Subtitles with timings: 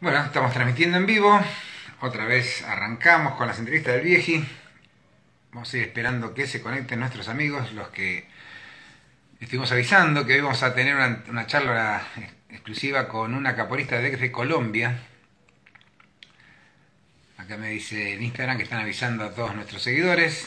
[0.00, 1.40] Bueno, estamos transmitiendo en vivo.
[2.02, 4.44] Otra vez arrancamos con las entrevistas del Vieji.
[5.50, 8.28] Vamos a ir esperando que se conecten nuestros amigos, los que
[9.40, 12.06] estuvimos avisando que hoy vamos a tener una, charla
[12.48, 15.00] exclusiva con una caporista de Colombia.
[17.36, 20.46] Acá me dice en Instagram que están avisando a todos nuestros seguidores.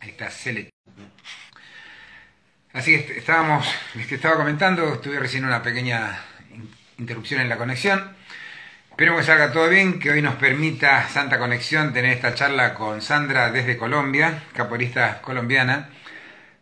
[0.00, 0.68] Ahí está Cele.
[2.74, 6.22] Así que estábamos, les estaba comentando, estuve recién una pequeña
[6.98, 8.25] interrupción en la conexión.
[8.96, 13.02] Esperemos que salga todo bien, que hoy nos permita Santa Conexión tener esta charla con
[13.02, 15.90] Sandra desde Colombia, caporista colombiana,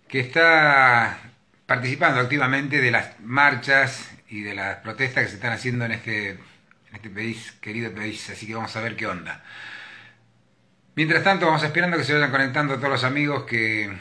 [0.09, 1.17] que está
[1.65, 6.31] participando activamente de las marchas y de las protestas que se están haciendo en este,
[6.31, 9.45] en este país, querido país, así que vamos a ver qué onda.
[10.97, 13.97] Mientras tanto, vamos esperando que se vayan conectando todos los amigos que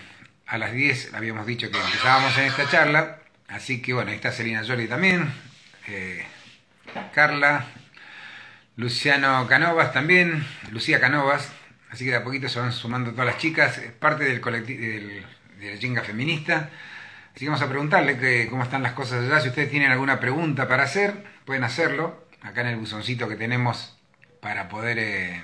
[0.47, 4.31] a las 10 habíamos dicho que empezábamos en esta charla, así que bueno, ahí está
[4.31, 5.31] Selina Jordi también,
[5.87, 6.25] eh,
[7.13, 7.67] Carla,
[8.75, 11.51] Luciano Canovas también, Lucía Canovas,
[11.91, 14.81] así que de a poquito se van sumando todas las chicas, es parte del colectivo
[14.81, 15.25] del,
[15.59, 16.69] de la feminista.
[17.35, 19.39] Así que vamos a preguntarle que, cómo están las cosas allá.
[19.41, 23.97] Si ustedes tienen alguna pregunta para hacer, pueden hacerlo acá en el buzoncito que tenemos
[24.39, 25.41] para poder eh,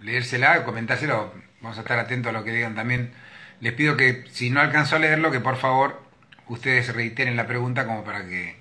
[0.00, 1.32] leérsela, comentárselo.
[1.60, 3.12] Vamos a estar atentos a lo que digan también.
[3.60, 6.02] Les pido que si no alcanzo a leerlo, que por favor
[6.46, 8.56] ustedes reiteren la pregunta como para que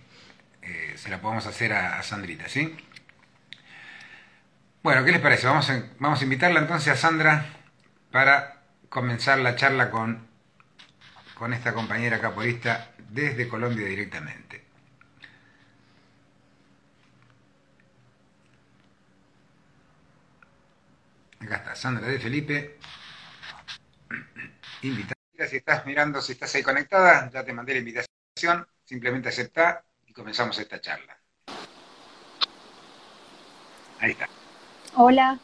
[0.61, 2.75] eh, se la podamos hacer a, a Sandrita, ¿sí?
[4.87, 5.47] Bueno, ¿qué les parece?
[5.47, 7.45] Vamos a, vamos a invitarla entonces a Sandra
[8.09, 10.25] para comenzar la charla con,
[11.33, 14.63] con esta compañera caporista desde Colombia directamente.
[21.41, 22.79] Acá está, Sandra de Felipe.
[24.83, 25.15] Invitada.
[25.49, 28.65] Si estás mirando, si estás ahí conectada, ya te mandé la invitación.
[28.85, 31.19] Simplemente acepta y comenzamos esta charla.
[33.99, 34.29] Ahí está.
[34.95, 35.39] Hola.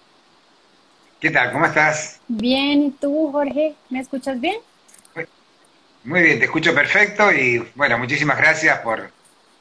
[1.20, 1.52] ¿Qué tal?
[1.52, 2.20] ¿Cómo estás?
[2.28, 3.76] Bien, ¿y tú, Jorge?
[3.90, 4.58] ¿Me escuchas bien?
[6.04, 9.10] Muy bien, te escucho perfecto y bueno, muchísimas gracias por,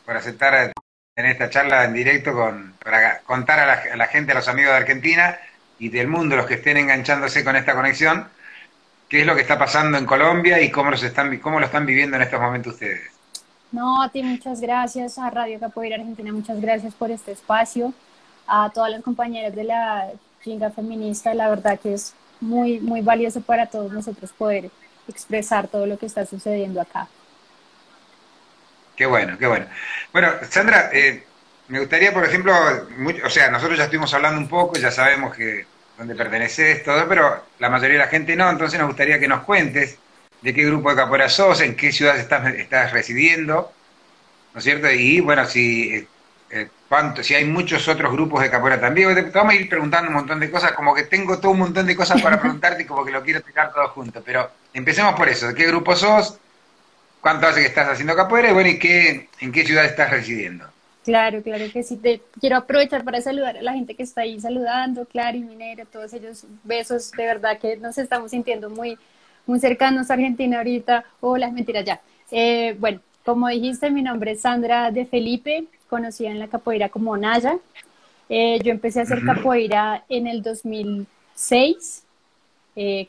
[0.06, 0.72] aceptar
[1.14, 4.48] en esta charla en directo con, para contar a la, a la, gente, a los
[4.48, 5.38] amigos de Argentina
[5.78, 8.28] y del mundo, los que estén enganchándose con esta conexión,
[9.08, 11.86] qué es lo que está pasando en Colombia y cómo, los están, cómo lo están
[11.86, 13.08] viviendo en estos momentos ustedes.
[13.70, 17.94] No, a ti muchas gracias, a Radio Capoeira Argentina, muchas gracias por este espacio
[18.54, 20.10] a todas las compañeras de la
[20.44, 24.70] chinga feminista, la verdad que es muy, muy valioso para todos nosotros poder
[25.08, 27.08] expresar todo lo que está sucediendo acá.
[28.94, 29.64] Qué bueno, qué bueno.
[30.12, 31.24] Bueno, Sandra, eh,
[31.68, 32.52] me gustaría, por ejemplo,
[33.24, 35.64] o sea, nosotros ya estuvimos hablando un poco, ya sabemos que
[35.96, 39.44] dónde perteneces, todo, pero la mayoría de la gente no, entonces nos gustaría que nos
[39.44, 39.96] cuentes
[40.42, 43.72] de qué grupo de capoeira sos, en qué ciudad estás, estás residiendo,
[44.52, 44.90] ¿no es cierto?
[44.90, 46.06] Y bueno, si
[46.52, 46.68] eh,
[47.22, 49.14] si hay muchos otros grupos de capoeira también.
[49.14, 51.86] Te, vamos a ir preguntando un montón de cosas, como que tengo todo un montón
[51.86, 54.22] de cosas para preguntarte y como que lo quiero explicar todo junto.
[54.22, 55.48] Pero empecemos por eso.
[55.48, 56.38] ¿De qué grupo sos?
[57.22, 58.50] ¿Cuánto hace que estás haciendo capoeira?
[58.50, 60.66] Y bueno, ¿y qué, en qué ciudad estás residiendo?
[61.04, 61.96] Claro, claro que sí.
[61.96, 66.12] Te quiero aprovechar para saludar a la gente que está ahí saludando, Clary, Minero, todos
[66.12, 66.44] ellos.
[66.64, 68.98] Besos, de verdad que nos estamos sintiendo muy,
[69.46, 71.04] muy cercanos a Argentina ahorita.
[71.20, 72.00] Hola, mentiras ya.
[72.30, 77.16] Eh, bueno, como dijiste, mi nombre es Sandra de Felipe, conocida en la capoeira como
[77.16, 77.58] Naya.
[78.28, 82.04] Eh, yo empecé a hacer capoeira en el 2006.
[82.74, 83.08] Eh,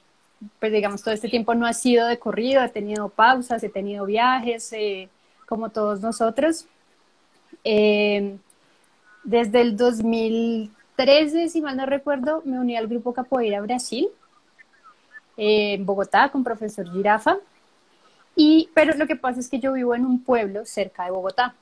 [0.60, 4.06] pues digamos, todo este tiempo no ha sido de corrido, he tenido pausas, he tenido
[4.06, 5.08] viajes, eh,
[5.48, 6.66] como todos nosotros.
[9.24, 14.10] desde el 2013, si mal no recuerdo, me uní al grupo Capoeira Brasil,
[15.38, 17.38] en Bogotá, con profesor Girafa.
[18.36, 21.56] Y, pero lo que pasa es que yo vivo en un pueblo cerca de Bogotá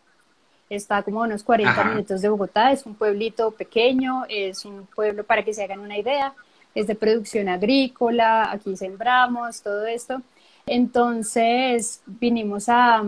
[0.76, 5.24] está como a unos 40 minutos de Bogotá, es un pueblito pequeño, es un pueblo
[5.26, 6.34] para que se hagan una idea,
[6.74, 10.22] es de producción agrícola, aquí sembramos, todo esto.
[10.66, 13.04] Entonces vinimos a,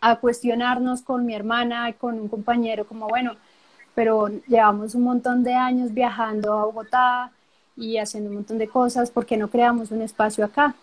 [0.00, 3.36] a cuestionarnos con mi hermana y con un compañero como, bueno,
[3.94, 7.32] pero llevamos un montón de años viajando a Bogotá
[7.76, 10.74] y haciendo un montón de cosas, ¿por qué no creamos un espacio acá?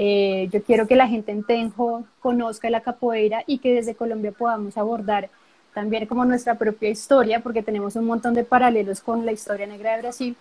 [0.00, 4.30] Eh, yo quiero que la gente en Tenjo conozca la capoeira y que desde Colombia
[4.30, 5.28] podamos abordar
[5.74, 9.96] también como nuestra propia historia, porque tenemos un montón de paralelos con la historia negra
[9.96, 10.36] de Brasil,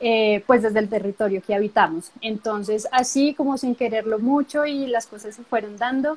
[0.00, 2.12] eh, pues desde el territorio que habitamos.
[2.22, 6.16] Entonces, así como sin quererlo mucho y las cosas se fueron dando,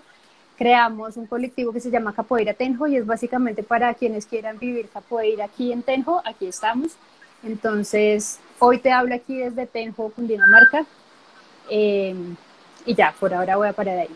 [0.58, 4.88] creamos un colectivo que se llama Capoeira Tenjo y es básicamente para quienes quieran vivir
[4.88, 6.94] capoeira aquí en Tenjo, aquí estamos.
[7.44, 10.86] Entonces, hoy te hablo aquí desde Tenjo, Cundinamarca.
[11.70, 12.16] Eh,
[12.88, 14.10] y ya, por ahora voy a parar ahí.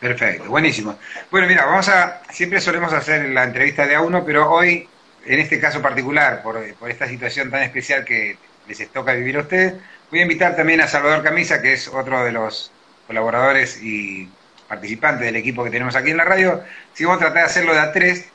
[0.00, 0.96] Perfecto, buenísimo.
[1.30, 4.88] Bueno, mira, vamos a, siempre solemos hacer la entrevista de a uno, pero hoy,
[5.26, 8.38] en este caso particular, por, por esta situación tan especial que
[8.68, 9.74] les toca vivir a ustedes,
[10.10, 12.70] voy a invitar también a Salvador Camisa, que es otro de los
[13.08, 14.30] colaboradores y
[14.68, 16.62] participantes del equipo que tenemos aquí en la radio.
[16.94, 18.28] Si vamos a tratar de hacerlo de a tres,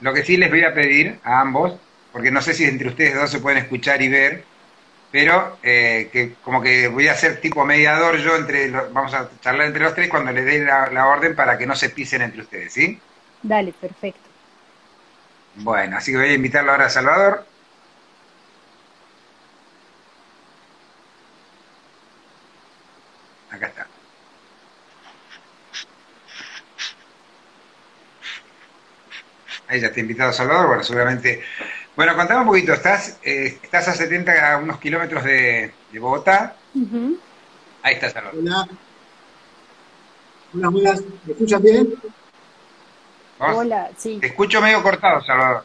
[0.00, 1.78] lo que sí les voy a pedir a ambos,
[2.12, 4.44] porque no sé si entre ustedes dos se pueden escuchar y ver,
[5.10, 9.66] pero eh, que como que voy a ser tipo mediador yo entre, vamos a charlar
[9.66, 12.72] entre los tres cuando les dé la, orden para que no se pisen entre ustedes,
[12.72, 13.00] ¿sí?
[13.42, 14.28] Dale, perfecto.
[15.56, 17.46] Bueno, así que voy a invitarlo ahora a Salvador.
[23.50, 23.86] Acá está.
[29.68, 31.42] Ahí ya te he invitado Salvador, bueno, seguramente
[31.98, 36.54] bueno, contame un poquito, estás, eh, estás a 70, a unos kilómetros de, Bogotá.
[37.82, 38.38] Ahí está, Salvador.
[38.38, 38.68] Hola.
[40.54, 41.02] Hola, buenas.
[41.24, 41.94] ¿Me escuchas bien?
[43.40, 44.18] Hola, sí.
[44.20, 45.64] Te escucho medio cortado, Salvador.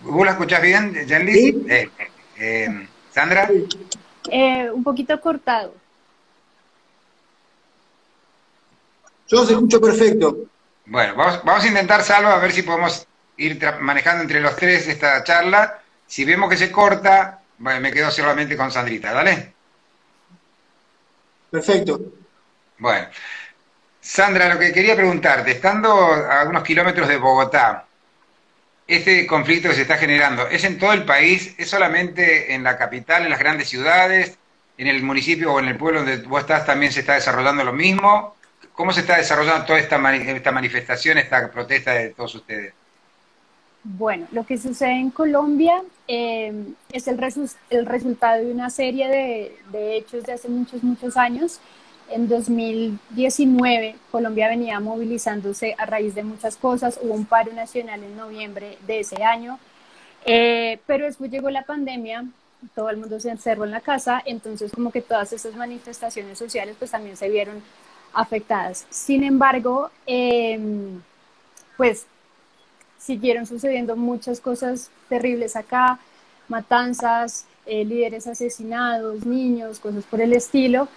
[0.00, 1.32] ¿Vos la escuchás bien, Jenly?
[1.34, 1.66] ¿Sí?
[1.68, 1.90] Eh,
[2.36, 3.48] eh, ¿Sandra?
[4.72, 5.72] un poquito cortado.
[9.28, 10.36] Yo se escucho perfecto.
[10.86, 13.06] Bueno, vamos, vamos a intentar, Salvo, a ver si podemos
[13.36, 15.80] ir manejando entre los tres esta charla.
[16.06, 19.54] Si vemos que se corta, bueno, me quedo solamente con Sandrita, ¿dale?
[21.50, 22.00] Perfecto.
[22.78, 23.06] Bueno,
[24.00, 27.86] Sandra, lo que quería preguntarte, estando a unos kilómetros de Bogotá,
[28.86, 31.54] este conflicto que se está generando, ¿es en todo el país?
[31.56, 34.36] ¿Es solamente en la capital, en las grandes ciudades?
[34.76, 37.72] ¿En el municipio o en el pueblo donde vos estás también se está desarrollando lo
[37.72, 38.36] mismo?
[38.74, 42.74] ¿Cómo se está desarrollando toda esta, esta manifestación, esta protesta de todos ustedes?
[43.84, 46.54] Bueno, lo que sucede en Colombia eh,
[46.90, 47.20] es el,
[47.68, 49.08] el, resultado de una serie
[49.70, 51.60] de, hechos de hace muchos, muchos años.
[52.10, 56.98] En 2019, Colombia venía movilizándose a raíz de muchas cosas.
[57.02, 59.58] Hubo un paro nacional en noviembre de ese año,
[60.24, 62.24] eh, pero después llegó la pandemia,
[62.74, 66.76] todo el mundo se encerró en la casa, entonces como que todas esas manifestaciones sociales
[66.78, 67.62] pues también se vieron
[68.14, 68.86] afectadas.
[68.88, 70.58] Sin embargo, eh,
[71.76, 72.06] pues
[73.04, 75.98] siguieron sucediendo muchas cosas terribles acá,
[76.48, 80.88] matanzas, eh, líderes asesinados, niños, cosas por el estilo.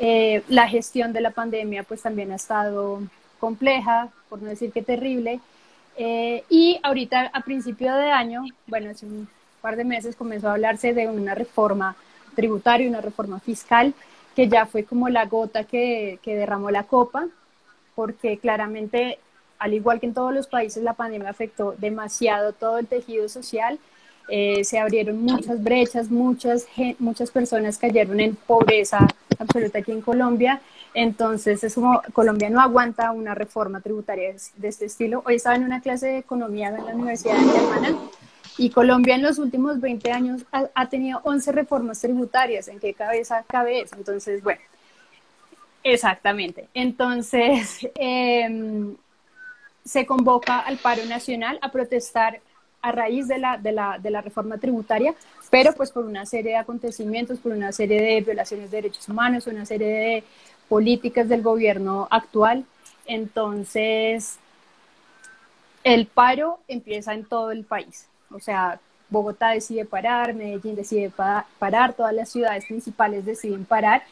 [0.00, 3.00] Eh, la gestión de la pandemia pues también ha estado
[3.38, 5.40] compleja, por no decir que terrible.
[5.96, 9.28] Eh, y ahorita a principio de año, bueno, hace un
[9.60, 11.94] par de meses comenzó a hablarse de una reforma
[12.34, 13.94] tributaria, una reforma fiscal,
[14.34, 17.26] que ya fue como la gota que, que derramó la copa,
[17.94, 19.18] porque claramente
[19.62, 23.78] al igual que en todos los países, la pandemia afectó demasiado todo el tejido social.
[24.28, 26.66] Eh, se abrieron muchas brechas, muchas,
[26.98, 29.06] muchas personas cayeron en pobreza
[29.38, 30.60] absoluta aquí en Colombia.
[30.94, 35.22] Entonces, es como Colombia no aguanta una reforma tributaria de este estilo.
[35.26, 37.96] Hoy estaba en una clase de economía en la Universidad de Germana
[38.58, 42.66] y Colombia en los últimos 20 años ha, tenido 11 reformas tributarias.
[42.66, 43.94] ¿En qué cabeza cabe eso?
[43.94, 44.60] Entonces, bueno,
[45.84, 46.68] exactamente.
[46.74, 48.96] Entonces, eh,
[49.84, 52.40] se convoca al paro nacional a protestar
[52.80, 55.14] a raíz de la, de la, de la reforma tributaria,
[55.50, 59.46] pero pues por una serie de acontecimientos, por una serie de violaciones de derechos humanos,
[59.46, 60.24] una serie de
[60.68, 62.64] políticas del gobierno actual.
[63.06, 64.38] Entonces,
[65.84, 68.06] el paro empieza en todo el país.
[68.30, 68.80] O sea,
[69.10, 71.12] Bogotá decide parar, Medellín decide
[71.58, 74.02] parar, todas las ciudades principales deciden parar.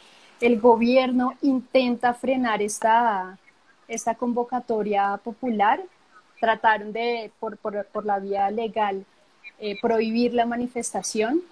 [0.40, 3.38] El gobierno intenta frenar esta,
[3.90, 5.80] esta convocatoria popular,
[6.40, 9.04] trataron de, por, por, la vía legal,
[9.58, 11.42] eh, prohibir la manifestación.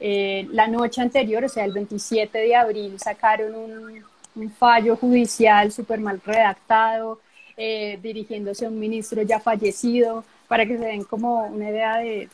[0.00, 5.70] Eh, la noche anterior, o sea, el 27 de abril, sacaron un, un fallo judicial
[5.70, 7.20] súper mal redactado,
[7.56, 12.28] eh, dirigiéndose a un ministro ya fallecido, para que se den como una idea de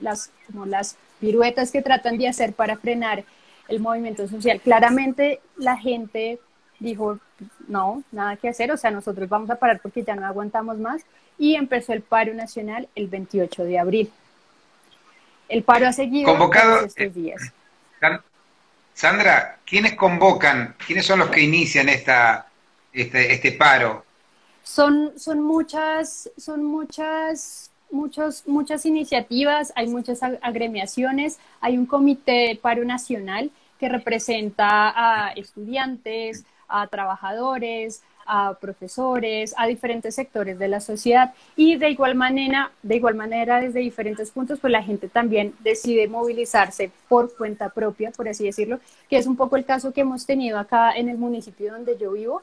[0.00, 3.24] las, como las piruetas que tratan de hacer para frenar
[3.68, 4.60] el movimiento social.
[4.60, 6.38] Claramente la gente
[6.78, 7.18] dijo,
[7.68, 11.02] no, nada que hacer, o sea, nosotros vamos a parar porque ya no aguantamos más
[11.38, 14.12] y empezó el paro nacional el 28 de abril.
[15.48, 17.52] El paro ha seguido Convocado, estos eh, días.
[18.94, 20.76] Sandra, ¿quiénes convocan?
[20.86, 22.46] ¿Quiénes son los que inician esta,
[22.92, 24.04] este, este paro?
[24.62, 32.56] Son, son muchas, son muchas, muchos, muchas iniciativas, hay muchas agremiaciones, hay un comité de
[32.56, 40.80] paro nacional que representa a estudiantes, a trabajadores, a profesores, a diferentes sectores de la
[40.80, 45.54] sociedad y de igual manera, de igual manera desde diferentes puntos, pues la gente también
[45.60, 50.00] decide movilizarse por cuenta propia, por así decirlo, que es un poco el caso que
[50.00, 52.42] hemos tenido acá en el municipio donde yo vivo.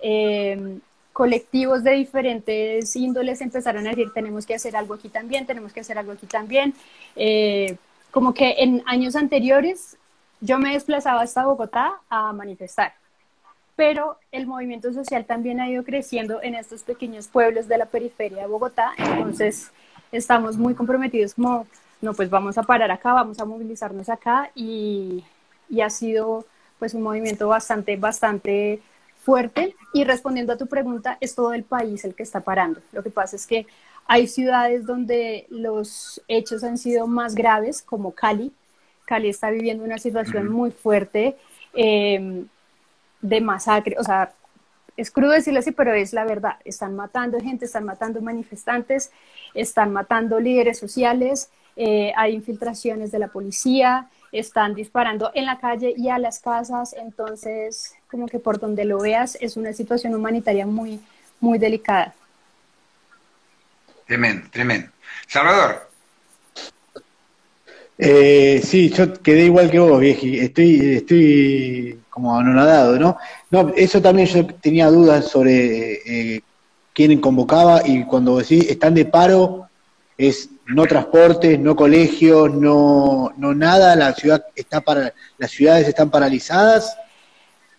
[0.00, 0.78] Eh,
[1.18, 5.80] colectivos de diferentes índoles empezaron a decir, tenemos que hacer algo aquí también, tenemos que
[5.80, 6.74] hacer algo aquí también.
[7.16, 7.76] Eh,
[8.12, 9.96] como que en años anteriores
[10.40, 12.94] yo me desplazaba hasta Bogotá a manifestar,
[13.78, 18.42] pero el movimiento social también ha ido creciendo en estos pequeños pueblos de la periferia
[18.42, 19.70] de Bogotá, entonces
[20.10, 21.64] estamos muy comprometidos como,
[22.00, 25.22] no, pues vamos a parar acá, vamos a movilizarnos acá y,
[25.70, 26.44] y ha sido
[26.80, 28.82] pues un movimiento bastante, bastante
[29.22, 29.76] fuerte.
[29.92, 32.80] Y respondiendo a tu pregunta, es todo el país el que está parando.
[32.90, 33.68] Lo que pasa es que
[34.08, 38.50] hay ciudades donde los hechos han sido más graves, como Cali.
[39.04, 41.36] Cali está viviendo una situación muy fuerte
[41.74, 42.48] em,
[43.20, 43.96] de masacre.
[43.98, 44.32] O sea,
[44.96, 46.56] es crudo decirlo así, pero es la verdad.
[46.64, 49.10] Están matando gente, están matando manifestantes,
[49.54, 55.94] están matando líderes sociales, eh, hay infiltraciones de la policía, están disparando en la calle
[55.96, 60.66] y a las casas, entonces como que por donde lo veas es una situación humanitaria
[60.66, 61.00] muy,
[61.40, 62.14] muy delicada.
[64.06, 64.88] Tremendo, tremendo.
[65.26, 65.88] Salvador.
[67.98, 70.38] Eh, sí, yo quedé igual que vos, vieji.
[70.38, 73.16] Estoy, estoy como anonadado, ¿no?
[73.48, 76.42] No, eso también yo tenía dudas sobre eh,
[76.92, 79.68] quién convocaba y cuando decís están de paro,
[80.16, 86.10] es no transportes, no colegios, no, no nada, la ciudad está para, las ciudades están
[86.10, 86.98] paralizadas.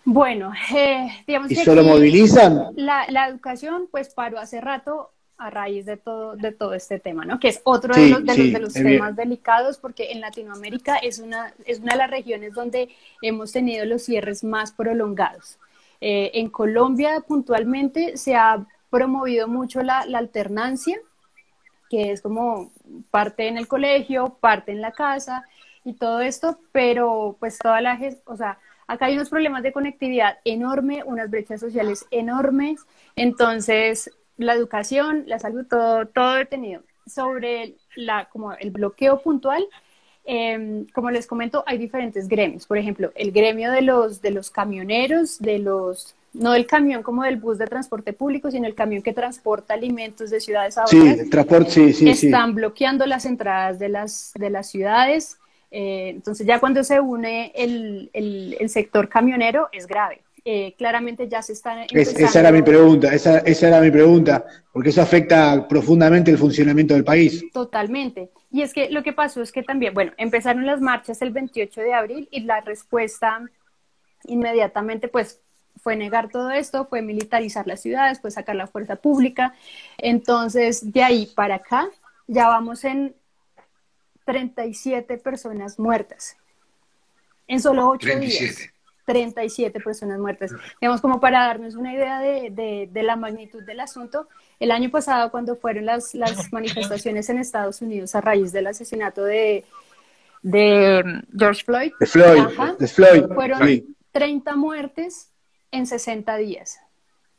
[0.06, 2.68] Bueno, eh, digamos ¿Y solo movilizan?
[2.76, 7.24] La, la, educación pues paró hace rato a raíz de todo, de todo este tema,
[7.24, 7.40] ¿no?
[7.40, 11.80] Que es otro de los, de los, temas delicados porque en Latinoamérica es una, es
[11.80, 12.90] una de las regiones donde
[13.22, 15.58] hemos tenido los cierres más prolongados.
[16.02, 20.98] Eh, en Colombia puntualmente se ha promovido mucho la, la alternancia,
[21.88, 22.70] que es como
[23.10, 25.44] parte en el colegio, parte en la casa
[25.86, 30.38] y todo esto, pero pues toda la, o sea, acá hay unos problemas de conectividad
[30.44, 32.84] enorme, unas brechas sociales enormes,
[33.16, 34.10] entonces
[34.44, 36.82] la educación, la salud, todo, todo detenido.
[37.06, 39.66] Sobre la, como el bloqueo puntual,
[40.24, 42.66] em, como les comento, hay diferentes gremios.
[42.66, 47.24] Por ejemplo, el gremio de los, de los camioneros, de los no el camión como
[47.24, 51.18] del bus de transporte público, sino el camión que transporta alimentos de ciudades a otras.
[51.18, 52.08] Sí, transporte, sí, sí.
[52.08, 55.38] Están bloqueando las entradas de las, de las ciudades.
[55.72, 60.20] Eh, entonces ya cuando se une el, el, sector camionero es grave.
[60.44, 61.86] Eh, claramente ya se están...
[61.90, 66.94] esa era mi pregunta, esa, esa era mi pregunta, porque eso afecta profundamente el funcionamiento
[66.94, 67.44] del país.
[67.52, 68.30] Totalmente.
[68.50, 71.80] Y es que lo que pasó es que también, bueno, empezaron las marchas el 28
[71.82, 73.42] de abril y la respuesta
[74.24, 75.40] inmediatamente pues
[75.82, 79.54] fue negar todo esto, fue militarizar las ciudades, fue sacar la fuerza pública.
[79.98, 81.88] Entonces, de ahí para acá,
[82.26, 83.14] ya vamos en
[84.24, 86.36] 37 personas muertas.
[87.46, 88.70] En solo 8 días.
[89.10, 90.52] 37 personas muertas.
[90.80, 94.28] Digamos, como para darnos una idea de, la magnitud del asunto,
[94.60, 96.14] el año pasado, cuando fueron las,
[96.52, 99.64] manifestaciones en Estados Unidos a raíz del asesinato de,
[100.42, 102.42] de George Floyd, de Floyd,
[102.78, 105.32] de Floyd fueron 30 muertes
[105.72, 106.78] en 60 días.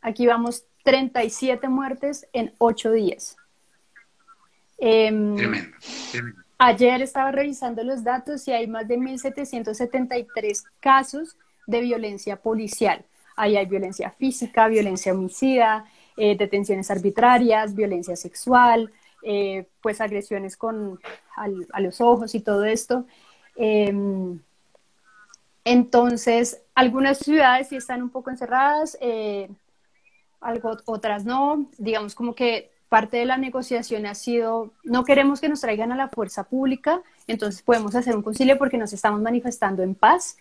[0.02, 3.38] Aquí vamos 37 muertes en 8 días.
[4.78, 5.48] Tremendo,
[6.64, 11.36] Ayer estaba revisando los datos y hay más de 1.773 casos
[11.68, 13.06] de violencia policial.
[13.36, 15.86] Ahí hay violencia física, violencia homicida,
[16.18, 18.92] eh, detenciones arbitrarias, violencia sexual,
[19.24, 21.00] eh, pues agresiones con,
[21.36, 23.06] a los ojos y todo esto.
[23.56, 24.40] Em,
[25.64, 29.50] entonces, algunas ciudades sí están un poco encerradas, eh,
[30.40, 31.68] algo, otras no.
[31.78, 35.96] Digamos como que parte de la negociación ha sido, no queremos que nos traigan a
[35.96, 40.38] la fuerza pública, entonces podemos hacer un concilio porque nos estamos manifestando en paz.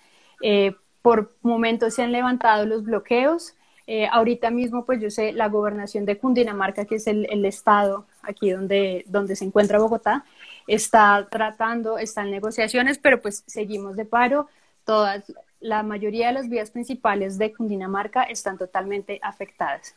[1.03, 3.55] Por momentos se han levantado los bloqueos.
[3.87, 8.07] Eh, ahorita mismo, pues yo sé, la gobernación de Cundinamarca, que es el, el, estado
[8.23, 10.25] aquí donde, donde se encuentra Bogotá,
[10.69, 14.49] está tratando, están negociaciones, pero pues seguimos de paro
[14.85, 15.25] todas,
[15.61, 19.95] la mayoría de las vías principales de Cundinamarca están totalmente afectadas.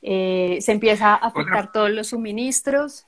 [0.00, 3.06] Eh, se empieza a afectar todos los suministros.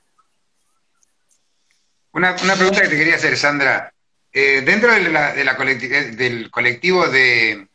[2.13, 3.91] Una, pregunta que te quería hacer, Sandra.
[4.37, 7.69] Eh, dentro de la, del colectivo de,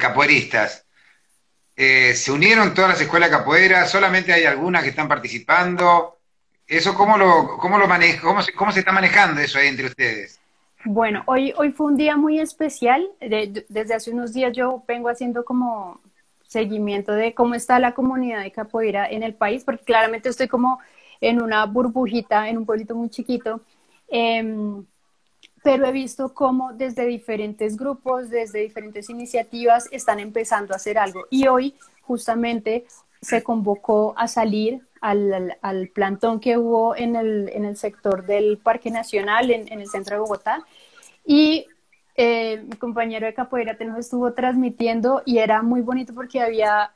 [0.00, 0.84] capoeiristas,
[1.76, 3.86] eh, ¿se unieron todas las escuelas de capoeira?
[3.86, 6.18] ¿Solamente hay algunas que están participando?
[6.66, 10.40] ¿Eso cómo lo, cómo lo maneja, cómo cómo se está manejando eso ahí entre ustedes?
[10.84, 13.08] Bueno, hoy, hoy fue un día muy especial.
[13.20, 16.00] desde hace unos días yo vengo haciendo como
[16.48, 20.80] seguimiento de cómo está la comunidad de capoeira en el país, porque claramente estoy como
[21.20, 23.60] en una burbujita, en un pueblito muy chiquito.
[24.08, 24.84] Em,
[25.62, 31.26] pero he visto cómo desde diferentes grupos, desde diferentes iniciativas, están empezando a hacer algo.
[31.30, 32.84] Y hoy, justamente,
[33.20, 38.58] se convocó a salir al, al, plantón que hubo en el, en el, sector del
[38.58, 40.64] Parque Nacional, en, en el centro de Bogotá,
[41.24, 41.66] y
[42.14, 46.92] eh, mi compañero de capoeira nos estuvo transmitiendo y era muy bonito porque había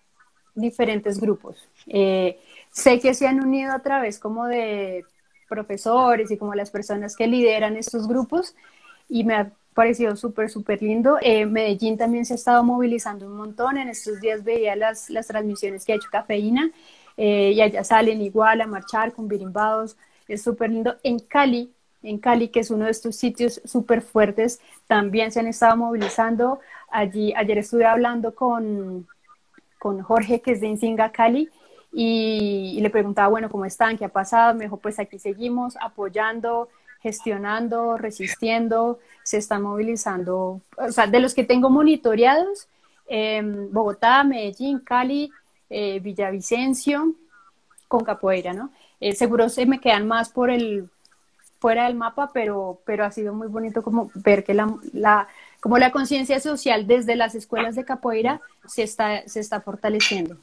[0.55, 1.69] diferentes grupos.
[1.87, 2.39] Eh,
[2.71, 5.05] sé que se han unido a través como de
[5.49, 8.55] profesores y como las personas que lideran estos grupos
[9.09, 11.19] y me ha parecido súper, súper lindo.
[11.21, 13.77] Eh, Medellín también se ha estado movilizando un montón.
[13.77, 16.71] En estos días veía las, las transmisiones que ha hecho Cafeína
[17.17, 19.97] eh, y allá salen igual a marchar con birimbados.
[20.29, 20.97] Es súper lindo.
[21.03, 21.73] En Cali,
[22.03, 26.61] en Cali, que es uno de estos sitios súper fuertes, también se han estado movilizando.
[26.91, 29.07] Allí, ayer estuve hablando con,
[29.79, 31.51] con Jorge, que es de Insinga, Cali,
[31.99, 33.97] y, le preguntaba, bueno, ¿cómo están?
[33.97, 34.53] ¿Qué ha pasado?
[34.55, 36.69] Me dijo, pues aquí seguimos apoyando,
[37.01, 42.69] gestionando, resistiendo, se están movilizando, o sea, de los que tengo monitoreados,
[43.09, 45.31] em, Bogotá, Medellín, Cali,
[45.71, 47.15] eh, Villavicencio,
[47.89, 48.71] con capoeira, ¿no?
[49.01, 50.91] Eh, seguro se me quedan más por el
[51.61, 55.29] fuera del mapa, pero, pero ha sido muy bonito como ver que la, la
[55.61, 60.37] como la conciencia social desde las escuelas de capoeira se está, se está fortaleciendo.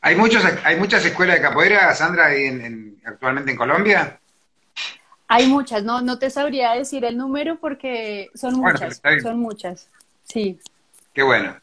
[0.00, 2.28] ¿Hay, muchos, ¿Hay muchas escuelas de capoeira, Sandra,
[3.04, 4.20] actualmente en Colombia?
[5.26, 9.88] Hay muchas, no, no te sabría decir el número porque son muchas, son muchas,
[10.22, 10.58] sí.
[11.12, 11.56] Qué bueno,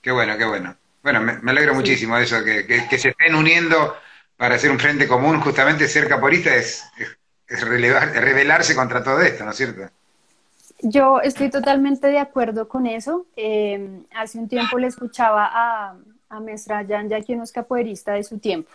[0.00, 0.76] qué bueno, qué bueno.
[1.02, 3.96] Bueno, me, alegro muchísimo de eso, que, que, se estén uniendo
[4.36, 6.84] para hacer un frente común, justamente ser caporista es,
[7.48, 9.90] es, rebelarse contra todo esto, ¿no es cierto?
[10.82, 13.26] Yo estoy totalmente de acuerdo con eso.
[13.36, 15.96] Eh, hace un tiempo le escuchaba a,
[16.30, 18.70] a Mestra ya que uno es capoeirista de su tiempo.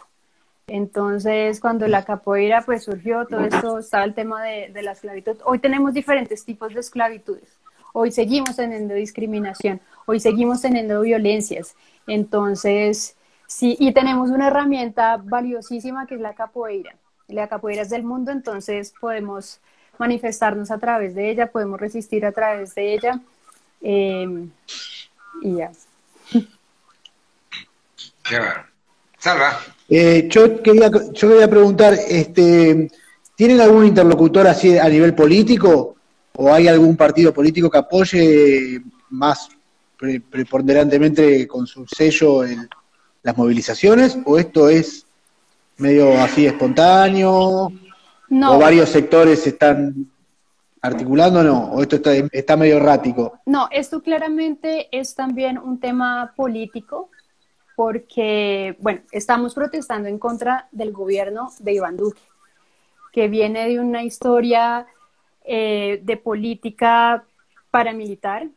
[0.68, 5.38] Entonces, cuando la capoeira pues surgió, todo esto estaba el tema de, de la esclavitud.
[5.46, 7.58] Hoy tenemos diferentes tipos de esclavitudes.
[7.94, 11.76] Hoy seguimos teniendo discriminación, hoy seguimos teniendo violencias.
[12.08, 13.16] Entonces,
[13.48, 16.96] sí, y tenemos una herramienta valiosísima que es la capoeira.
[17.28, 19.62] La capoeira es del mundo, entonces podemos
[19.98, 23.22] manifestarnos a través de ella, podemos resistir a través de ella.
[23.82, 24.48] Eh,
[25.42, 25.72] y ya.
[29.20, 29.60] Salva.
[29.88, 32.90] Eh, yo, quería, yo quería preguntar, este,
[33.36, 35.96] ¿tienen algún interlocutor así a nivel político?
[36.34, 39.50] ¿O hay algún partido político que apoye más
[40.30, 42.68] preponderantemente con su sello en
[43.22, 44.18] las movilizaciones?
[44.26, 45.06] ¿O esto es
[45.78, 47.72] medio así espontáneo?
[47.72, 50.08] ¿O varios sectores están
[50.82, 51.72] articulando no?
[51.72, 53.40] ¿O esto está, está medio errático?
[53.46, 57.10] No, esto claramente es también un tema político
[57.76, 62.22] porque, bueno, estamos protestando en contra del gobierno de Iván Duque,
[63.12, 64.88] que viene de una historia
[65.44, 67.26] eh, de política
[67.72, 68.48] paramilitar,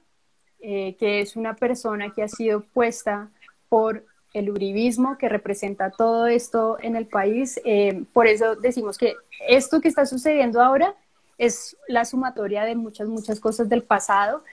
[0.60, 3.30] eh, que es una persona que ha sido puesta
[3.68, 7.60] por el uribismo que representa todo esto en el país.
[7.64, 9.14] Eh, por eso decimos que
[9.48, 10.94] esto que está sucediendo ahora
[11.38, 14.44] es la sumatoria de muchas, muchas cosas del pasado.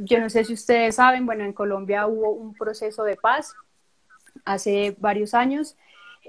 [0.00, 3.54] Yo no sé si ustedes saben, bueno, en Colombia hubo un proceso de paz
[4.44, 5.76] hace varios años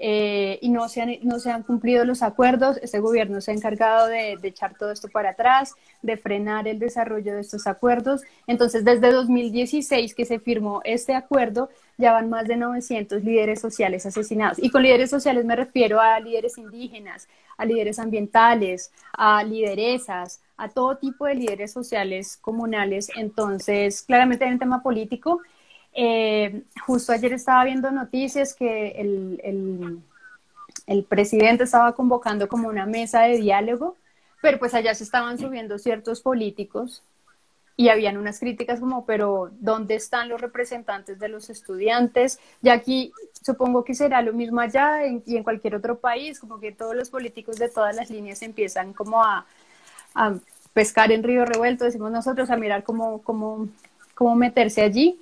[0.00, 2.78] eh, y no se, han, no se han cumplido los acuerdos.
[2.82, 7.34] Este gobierno se ha encargado de, echar todo esto para atrás, de frenar el desarrollo
[7.34, 8.22] de estos acuerdos.
[8.46, 14.06] Entonces, desde 2016 que se firmó este acuerdo, ya van más de 900 líderes sociales
[14.06, 14.58] asesinados.
[14.58, 20.68] Y con líderes sociales me refiero a líderes indígenas, a líderes ambientales, a lideresas, a
[20.68, 23.10] todo tipo de líderes sociales comunales.
[23.16, 25.42] Entonces, claramente hay un tema político
[26.00, 30.00] eh, justo ayer estaba viendo noticias que el,
[30.86, 33.96] el, presidente estaba convocando como una mesa de diálogo,
[34.40, 37.02] pero pues allá se estaban subiendo ciertos políticos
[37.78, 42.40] y habían unas críticas como, pero ¿dónde están los representantes de los estudiantes?
[42.60, 46.72] Y aquí supongo que será lo mismo allá y en cualquier otro país, como que
[46.72, 49.46] todos los políticos de todas las líneas empiezan como a,
[50.16, 50.34] a
[50.72, 53.68] pescar en río revuelto, decimos nosotros, a mirar cómo, cómo,
[54.16, 55.20] cómo meterse allí.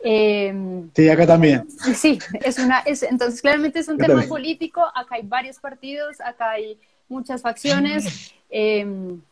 [0.00, 1.66] Em, sí, acá también.
[1.94, 6.50] Sí, es una, es, entonces claramente es un tema político, acá hay varios partidos, acá
[6.50, 9.22] hay muchas facciones, em,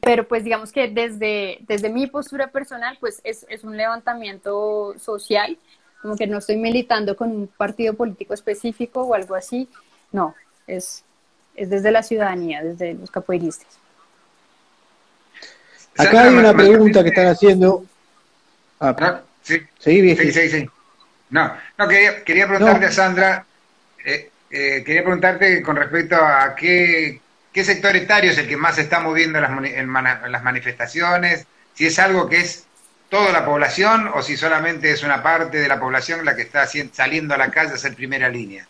[0.00, 5.58] pero pues digamos que desde, desde mi postura personal, pues es, es un levantamiento social,
[6.02, 9.68] como que no estoy militando con un partido político específico o algo así,
[10.12, 10.34] no,
[10.66, 11.04] es,
[11.54, 13.78] es desde la ciudadanía, desde los capoeiristas.
[15.96, 17.84] Acá hay una pregunta que están haciendo.
[18.80, 20.70] Ah, Sí, sí, sí, sí.
[21.30, 23.46] No, no quería, quería preguntarte a Sandra,
[24.04, 27.20] eh, eh, quería preguntarte con respecto a qué,
[27.56, 32.28] qué sector etario es el que más está moviendo en las manifestaciones, si es algo
[32.28, 32.66] que es
[33.08, 36.66] toda la población o si solamente es una parte de la población la que está
[36.92, 38.68] saliendo a la calle a ser primera línea.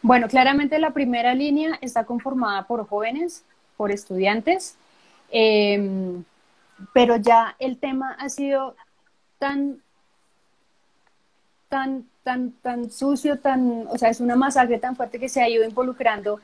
[0.00, 3.42] Bueno, claramente la primera línea está conformada por jóvenes,
[3.76, 4.76] por estudiantes,
[5.32, 6.22] em,
[6.94, 8.76] pero ya el tema ha sido
[9.40, 9.82] tan,
[11.68, 15.48] tan, tan, tan sucio, tan, o sea, es una masacre tan fuerte que se ha
[15.48, 16.38] ido involucrando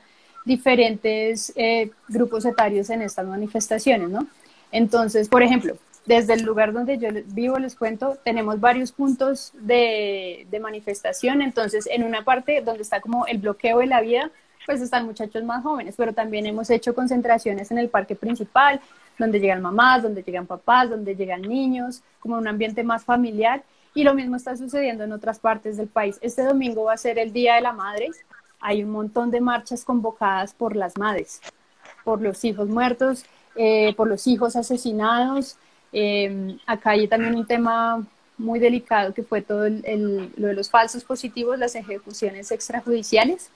[0.45, 4.27] diferentes eh, grupos etarios en estas manifestaciones, ¿no?
[4.71, 10.45] Entonces, por ejemplo, desde el lugar donde yo vivo, les cuento, tenemos varios puntos de,
[10.49, 11.41] de, manifestación.
[11.41, 14.29] Entonces, en una parte donde está como el bloqueo de la vida,
[14.65, 18.79] pues están muchachos más jóvenes, pero también hemos hecho concentraciones en el parque principal,
[19.17, 23.63] donde llegan mamás, donde llegan papás, donde llegan niños, como un ambiente más familiar.
[23.93, 26.17] Y lo mismo está sucediendo en otras partes del país.
[26.21, 28.09] Este domingo va a ser el Día de la Madre.
[28.59, 31.41] Hay un montón de marchas convocadas por las madres,
[32.03, 35.57] por los hijos muertos, eh, por los hijos asesinados,
[35.97, 38.05] eh, acá hay también un tema
[38.37, 43.49] muy delicado que fue todo el, lo de los falsos positivos, las ejecuciones extrajudiciales.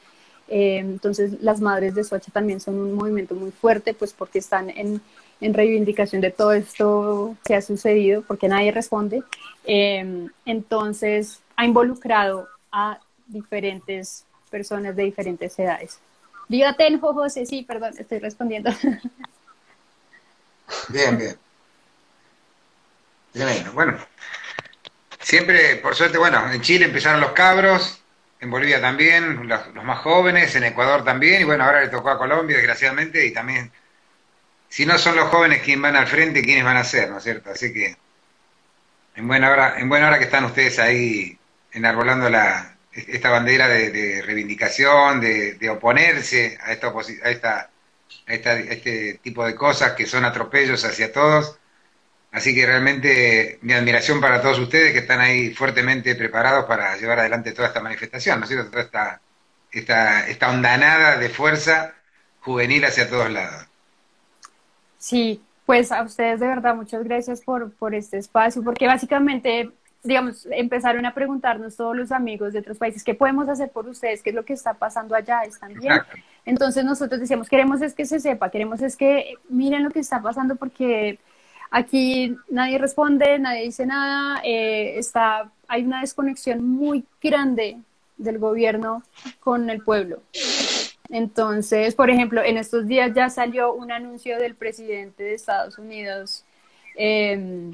[0.47, 4.69] Eh, entonces, las madres de Soacha también son un movimiento muy fuerte, pues porque están
[4.69, 5.01] en,
[5.41, 9.21] en reivindicación de todo esto que ha sucedido, porque nadie responde.
[9.65, 15.99] Eh, entonces, ha involucrado a diferentes personas de diferentes edades.
[16.47, 18.71] Dígate, José, sí, perdón, estoy respondiendo.
[20.89, 21.38] Bien, bien.
[23.73, 23.97] Bueno,
[25.19, 28.03] siempre, por suerte, bueno, en Chile empezaron los cabros,
[28.39, 32.17] en Bolivia también, los, más jóvenes, en Ecuador también, y bueno, ahora le tocó a
[32.17, 33.71] Colombia, desgraciadamente, y también,
[34.67, 37.23] si no son los jóvenes quienes van al frente, ¿quiénes van a ser, no es
[37.23, 37.51] cierto?
[37.51, 37.95] Así que,
[39.15, 41.38] en buena hora, en buena hora que están ustedes ahí
[41.71, 42.75] enarbolando la,
[43.07, 47.69] esta bandera de, reivindicación, de, oponerse a esta, a esta,
[48.27, 51.59] a esta, este tipo de cosas que son atropellos hacia todos
[52.31, 57.19] Así que realmente mi admiración para todos ustedes que están ahí fuertemente preparados para llevar
[57.19, 58.69] adelante toda esta manifestación, ¿no es cierto?
[58.69, 59.21] Toda esta,
[59.71, 61.95] esta, esta ondanada de fuerza
[62.41, 63.65] juvenil hacia todos lados.
[64.99, 69.71] Sí, pues a ustedes de verdad muchas gracias por, por este espacio, porque básicamente,
[70.03, 74.23] digamos, empezaron a preguntarnos todos los amigos de otros países, ¿qué podemos hacer por ustedes?
[74.23, 75.41] ¿Qué es lo que está pasando allá?
[75.41, 75.93] ¿Están bien?
[76.45, 80.21] Entonces nosotros decíamos, queremos es que se sepa, queremos es que miren lo que está
[80.21, 81.19] pasando porque
[81.71, 87.77] Aquí nadie responde, nadie dice nada, eh, está, hay una desconexión muy grande
[88.17, 89.03] del gobierno
[89.39, 90.21] con el pueblo.
[91.09, 96.43] Entonces, por ejemplo, en estos días ya salió un anuncio del presidente de Estados Unidos
[96.95, 97.71] em,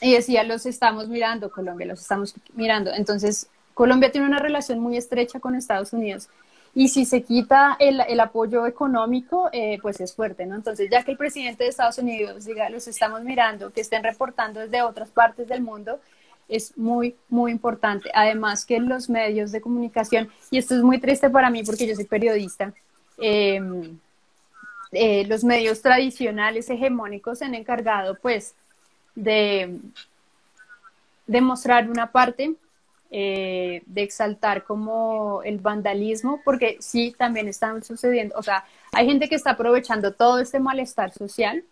[0.00, 2.92] y decía, los estamos mirando, Colombia, los estamos mirando.
[2.92, 6.28] Entonces, Colombia tiene una relación muy estrecha con Estados Unidos
[6.76, 10.54] y si se quita el, el apoyo económico, eh, pues es fuerte, ¿no?
[10.54, 14.60] Entonces, ya que el presidente de Estados Unidos diga, los estamos mirando, que estén reportando
[14.60, 15.98] desde otras partes del mundo,
[16.50, 18.10] es muy, muy importante.
[18.12, 21.94] Además que los medios de comunicación, y esto es muy triste para mí porque yo
[21.94, 22.74] soy periodista,
[23.16, 23.98] em,
[24.92, 28.54] eh, los medios tradicionales hegemónicos se han encargado pues
[29.16, 29.80] de,
[31.26, 32.54] de mostrar una parte
[33.10, 39.28] eh, de exaltar como el vandalismo, porque sí, también están sucediendo, o sea, hay gente
[39.28, 41.64] que está aprovechando todo este malestar social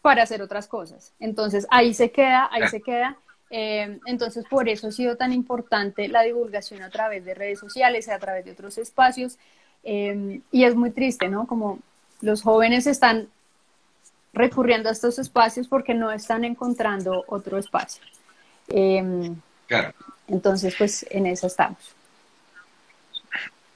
[0.00, 1.12] para hacer otras cosas.
[1.18, 3.16] Entonces, ahí se queda, ahí se queda.
[3.50, 8.08] Eh, entonces, por eso ha sido tan importante la divulgación a través de redes sociales,
[8.08, 9.38] a través de otros espacios.
[9.82, 11.46] Eh, y es muy triste, ¿no?
[11.46, 11.78] Como
[12.20, 13.28] los jóvenes están
[14.34, 18.02] recurriendo a estos espacios porque no están encontrando otro espacio.
[19.66, 19.94] claro.
[20.26, 21.94] Entonces, pues en eso estamos.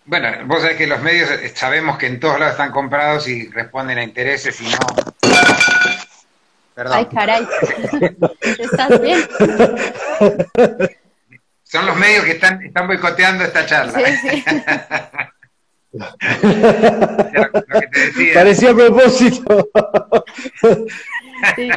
[0.07, 3.51] Bueno, vos sabés que los medios eh, sabemos que en todos lados están comprados y
[3.51, 4.79] responden a intereses y no.
[6.75, 6.97] Perdón.
[6.97, 7.47] Ay, caray.
[8.41, 9.29] ¿Estás bien?
[11.63, 13.93] Son los medios que están, están boicoteando esta charla.
[13.93, 14.45] Sí, sí.
[18.35, 19.71] Parecía a propósito.
[21.57, 21.71] Sí.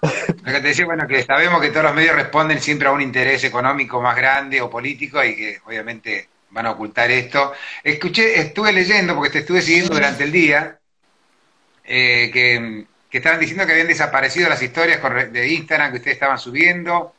[0.00, 3.00] Lo que te decía, bueno, que sabemos que todos los medios responden siempre a un
[3.00, 7.52] interés económico más grande o político y que obviamente van a ocultar esto.
[7.82, 10.78] Escuché, estuve leyendo, porque te estuve siguiendo durante el día,
[11.84, 15.00] eh, que, estaban diciendo que habían desaparecido las historias
[15.32, 17.14] de Instagram que ustedes estaban subiendo.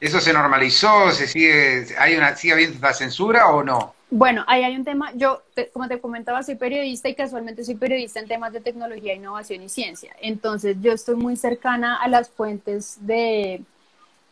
[0.00, 1.10] ¿Eso se normalizó?
[1.10, 3.94] ¿Se sigue, hay una, ¿Sigue habiendo esta censura o no?
[4.12, 5.42] Bueno, ahí hay un tema, yo,
[5.72, 9.68] como te comentaba, soy periodista y casualmente soy periodista en temas de tecnología, innovación y
[9.68, 10.14] ciencia.
[10.20, 13.62] Entonces, yo estoy muy cercana a las fuentes de,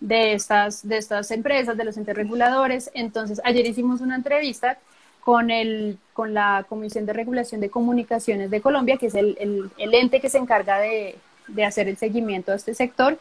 [0.00, 2.90] de, estas, de estas empresas, de los entes reguladores.
[2.92, 4.78] Entonces, ayer hicimos una entrevista
[5.20, 9.94] con, el, con la Comisión de Regulación de Comunicaciones de Colombia, que es el, el,
[9.94, 13.16] ente que se encarga de, de hacer el seguimiento a este sector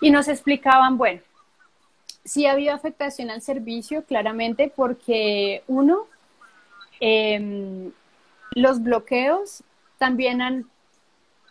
[0.00, 1.20] y nos explicaban, bueno,
[2.28, 6.06] sí había afectación al servicio, claramente, porque uno,
[7.00, 7.90] em,
[8.54, 9.62] los bloqueos
[9.98, 10.66] también han,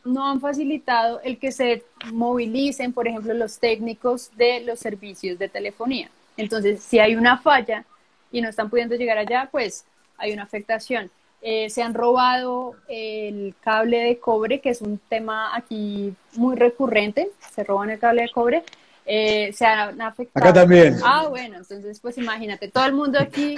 [0.05, 5.49] no han facilitado el que se movilicen, por ejemplo, los técnicos de los servicios de
[5.49, 6.09] telefonía.
[6.37, 7.83] Entonces, si hay una falla
[8.31, 9.85] y no están pudiendo llegar allá, pues
[10.17, 11.09] hay una afectación.
[11.41, 17.29] Eh, se han robado el cable de cobre, que es un tema aquí muy recurrente,
[17.51, 18.63] se roban el cable de cobre,
[19.09, 20.45] eh, se han afectado.
[20.45, 20.97] Acá también.
[21.03, 23.55] Ah, bueno, entonces pues imagínate, todo el mundo aquí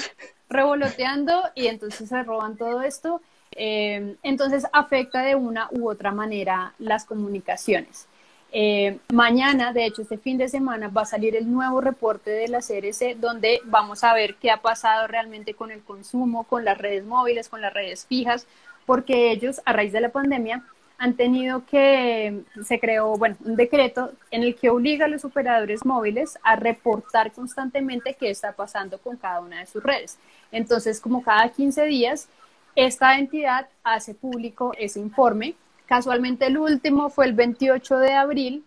[0.47, 3.21] revoloteando y entonces se roban todo esto,
[3.55, 8.07] eh, entonces afecta de una u otra manera las comunicaciones.
[8.51, 12.47] Eh, mañana, de hecho, este fin de semana va a salir el nuevo reporte de
[12.47, 16.77] la CRC donde vamos a ver qué ha pasado realmente con el consumo, con las
[16.77, 18.47] redes móviles, con las redes fijas,
[18.85, 20.63] porque ellos, a raíz de la pandemia,
[20.99, 25.85] han tenido que, se creó, bueno, un decreto en el que obliga a los operadores
[25.85, 30.19] móviles a reportar constantemente qué está pasando con cada una de sus redes.
[30.51, 32.27] Entonces, como cada 15 días,
[32.75, 35.55] esta entidad hace público ese informe
[35.89, 38.63] Casualmente el último fue el 28 de abril,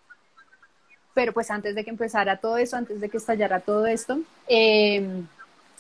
[1.15, 4.19] pero pues antes de que empezara todo eso, antes de que estallara todo esto.
[4.49, 5.25] Em,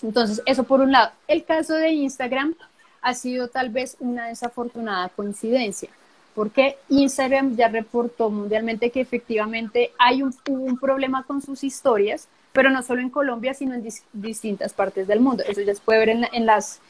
[0.02, 1.10] entonces, eso por un lado.
[1.26, 2.54] El caso de Instagram
[3.00, 5.90] ha sido tal vez una desafortunada coincidencia,
[6.34, 12.70] porque Instagram ya reportó mundialmente que efectivamente hay un, un problema con sus historias, pero
[12.70, 15.42] no solo en Colombia, sino en distintas partes del mundo.
[15.46, 16.80] Eso ya se puede ver en, en, las,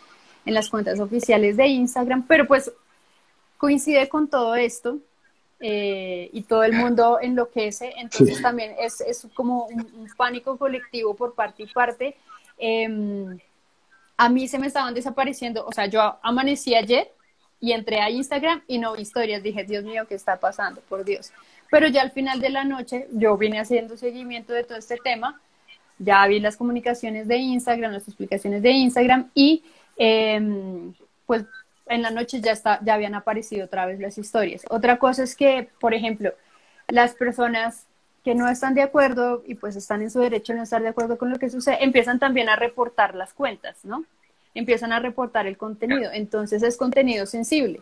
[0.46, 2.72] en las cuentas oficiales de Instagram, pero pues
[3.58, 4.98] coincide con todo esto
[5.60, 11.34] eh, y todo el mundo enloquece, entonces también es, es como un, pánico colectivo por
[11.34, 12.16] parte y parte.
[12.58, 13.38] Em,
[14.16, 17.12] a mí se me estaban desapareciendo, o sea, yo amanecí ayer
[17.62, 20.80] y entré a Instagram y no vi historias, dije, Dios mío, ¿qué está pasando?
[20.88, 21.32] Por Dios.
[21.70, 25.40] Pero ya al final de la noche yo vine haciendo seguimiento de todo este tema,
[25.96, 29.62] ya vi las comunicaciones de Instagram, las explicaciones de Instagram y
[29.96, 30.92] em,
[31.24, 31.44] pues
[31.86, 34.62] en la noche ya, está, ya habían aparecido otra vez las historias.
[34.68, 36.34] Otra cosa es que, por ejemplo,
[36.88, 37.86] las personas
[38.24, 40.88] que no están de acuerdo y pues están en su derecho de no estar de
[40.88, 44.04] acuerdo con lo que sucede, empiezan también a reportar las cuentas, ¿no?
[44.54, 47.80] Empiezan a reportar el contenido, entonces es contenido sensible.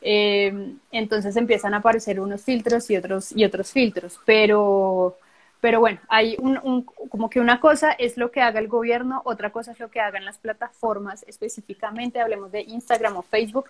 [0.00, 5.16] Eh, entonces empiezan a aparecer unos filtros y otros, y otros filtros, pero
[5.60, 9.50] pero bueno, hay un, como que una cosa es lo que haga el gobierno, otra
[9.50, 13.66] cosa es lo que hagan las plataformas, específicamente hablemos de Instagram o Facebook.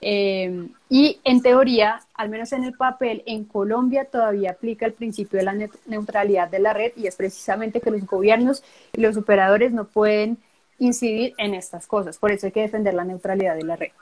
[0.00, 5.38] Eh, y en teoría, al menos en el papel, en Colombia todavía aplica el principio
[5.38, 8.62] de la neutralidad de la red y es precisamente que los gobiernos
[8.92, 10.38] y los operadores no pueden
[10.82, 12.18] incidir en estas cosas.
[12.18, 13.92] Por eso hay que defender la neutralidad de la red.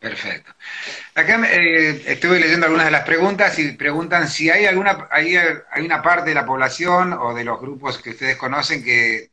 [0.00, 0.52] Perfecto.
[1.14, 5.36] Acá eh, estuve leyendo algunas de las preguntas y preguntan si hay alguna hay,
[5.84, 9.30] una parte de la población o de los grupos que ustedes conocen que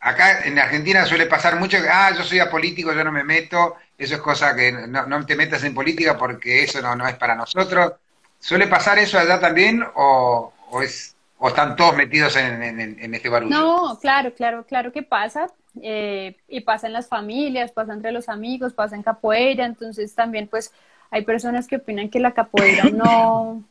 [0.00, 3.76] acá en Argentina suele pasar mucho que, ah, yo soy apolítico, yo no me meto,
[3.98, 7.92] eso es cosa que no, te metas en política porque eso no, es para nosotros.
[8.38, 13.54] ¿Suele pasar eso allá también o es ¿O están todos metidos en, en, este barullo?
[13.54, 15.48] No, claro, claro, claro que pasa.
[15.82, 19.66] Eh, y pasa en las familias, pasa entre los amigos, pasa en capoeira.
[19.66, 20.72] Entonces también pues
[21.10, 23.62] hay personas que opinan que la capoeira no,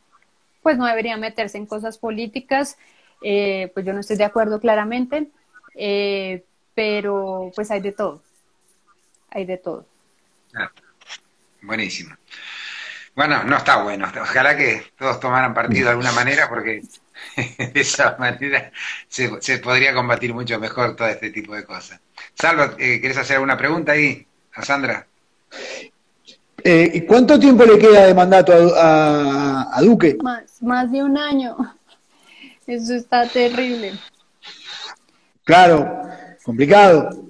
[0.62, 2.78] pues no debería meterse en cosas políticas.
[3.22, 5.28] Eh, pues yo no estoy de acuerdo claramente.
[5.74, 8.22] Eh, pero pues hay de todo.
[9.30, 9.86] Hay de todo.
[10.54, 10.70] Ah,
[11.62, 12.14] buenísimo.
[13.16, 14.06] Bueno, no está bueno.
[14.20, 16.82] Ojalá que todos tomaran partido de alguna manera porque
[17.36, 18.70] de esa manera
[19.08, 22.00] se, podría combatir mucho mejor todo este tipo de cosas.
[22.34, 25.06] Salva, eh, ¿quieres hacer alguna pregunta ahí a Sandra?
[26.62, 30.16] Eh, ¿Cuánto tiempo le queda de mandato a, Duque?
[30.22, 31.56] Más, más de un año.
[32.66, 33.92] Eso está terrible.
[35.44, 36.02] Claro,
[36.42, 37.24] complicado.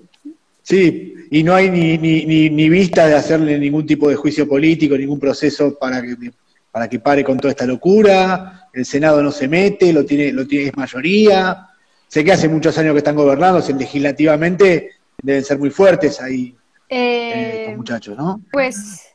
[0.62, 4.96] Sí, y no hay ni, ni, ni, vista de hacerle ningún tipo de juicio político,
[4.96, 6.32] ningún proceso para que,
[6.72, 10.46] para que pare con toda esta locura el Senado no se mete, lo tiene, lo
[10.46, 11.66] tiene, es mayoría.
[12.06, 14.90] Sé que hace muchos años que están gobernando, legislativamente
[15.22, 16.54] deben ser muy fuertes ahí
[16.90, 18.42] eh, eh muchachos, ¿no?
[18.52, 19.14] Pues,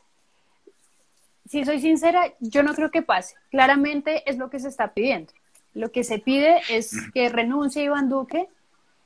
[1.48, 3.36] si soy sincera, yo no creo que pase.
[3.50, 5.32] Claramente es lo que se está pidiendo.
[5.74, 8.48] Lo que se pide es que renuncie Iván Duque.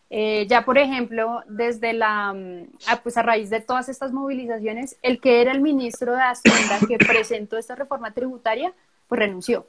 [0.08, 2.68] Eh, ya, por ejemplo, desde la, mm,
[3.02, 6.96] pues a raíz de todas estas movilizaciones, el que era el ministro de Hacienda que
[6.96, 8.72] presentó esta reforma tributaria,
[9.06, 9.66] pues renunció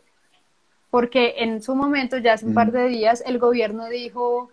[0.89, 4.49] porque en su momento, ya hace un par de días, el gobierno dijo,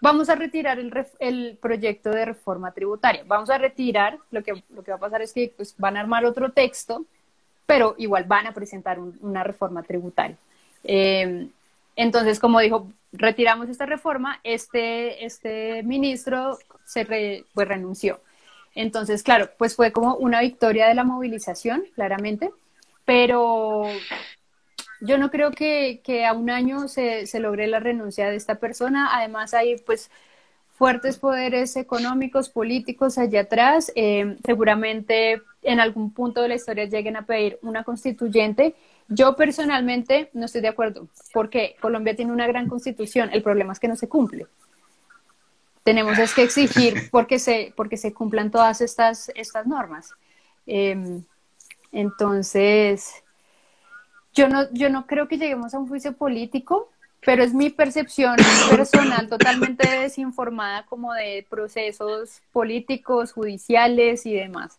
[0.00, 4.82] vamos a retirar el, el, proyecto de reforma tributaria, vamos a retirar, lo que, lo
[4.82, 7.04] que va a pasar es que pues, van a armar otro texto
[7.70, 10.36] pero igual van a presentar una reforma tributaria.
[10.82, 11.46] Eh,
[11.94, 18.18] entonces, como dijo, retiramos esta reforma, este, este ministro se pues, renunció.
[18.74, 22.50] Entonces, claro, pues fue como una victoria de la movilización, claramente,
[23.04, 23.84] pero
[25.00, 29.10] yo no creo que, a un año se, se, logre la renuncia de esta persona.
[29.12, 30.10] Además, hay pues
[30.80, 33.92] fuertes poderes económicos, políticos allá atrás.
[33.96, 38.74] Eh, seguramente en algún punto de la historia lleguen a pedir una constituyente.
[39.08, 43.28] Yo personalmente no estoy de acuerdo, porque Colombia tiene una gran constitución.
[43.30, 44.46] El problema es que no se cumple.
[45.82, 50.14] Tenemos es que exigir porque se, porque se cumplan todas estas, estas normas.
[50.66, 51.20] Eh,
[51.92, 53.22] entonces,
[54.34, 56.90] yo no, yo no creo que lleguemos a un juicio político,
[57.24, 58.36] pero es mi percepción
[58.70, 64.78] personal totalmente desinformada como de procesos políticos, judiciales y demás.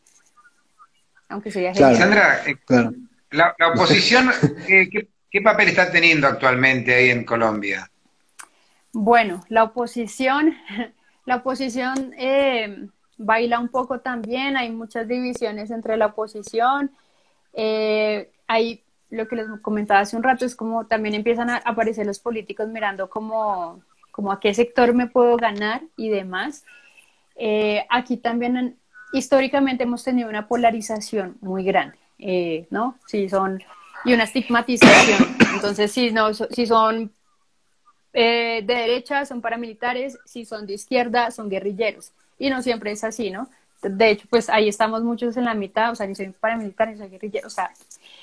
[1.29, 1.95] Aunque sería claro.
[1.95, 2.57] Sandra, eh,
[3.31, 4.31] la, oposición,
[4.67, 7.89] ¿qué, papel está teniendo actualmente ahí en Colombia?
[8.91, 10.57] Bueno, la oposición,
[11.25, 12.87] la oposición eh,
[13.17, 16.91] baila un poco también, hay muchas divisiones entre la oposición,
[17.53, 22.05] eh, hay lo que les comentaba hace un rato, es como también empiezan a aparecer
[22.05, 26.63] los políticos mirando como, como a qué sector me puedo ganar y demás.
[27.35, 28.77] Eh, aquí también
[29.13, 32.97] históricamente hemos tenido una polarización muy grande, eh, ¿no?
[33.05, 33.61] Sí, son,
[34.05, 35.35] y una estigmatización.
[35.55, 37.11] Entonces, si, no, si son
[38.13, 42.13] eh, de derecha, son paramilitares, si son de izquierda, son guerrilleros.
[42.39, 43.49] Y no siempre es así, ¿no?
[43.81, 46.97] De hecho, pues ahí estamos muchos en la mitad, o sea, ni soy paramilitar, ni
[46.97, 47.71] soy guerrillero, o sea,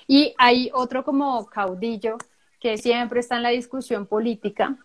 [0.06, 2.16] y hay otro como caudillo
[2.60, 4.76] que siempre está en la discusión política.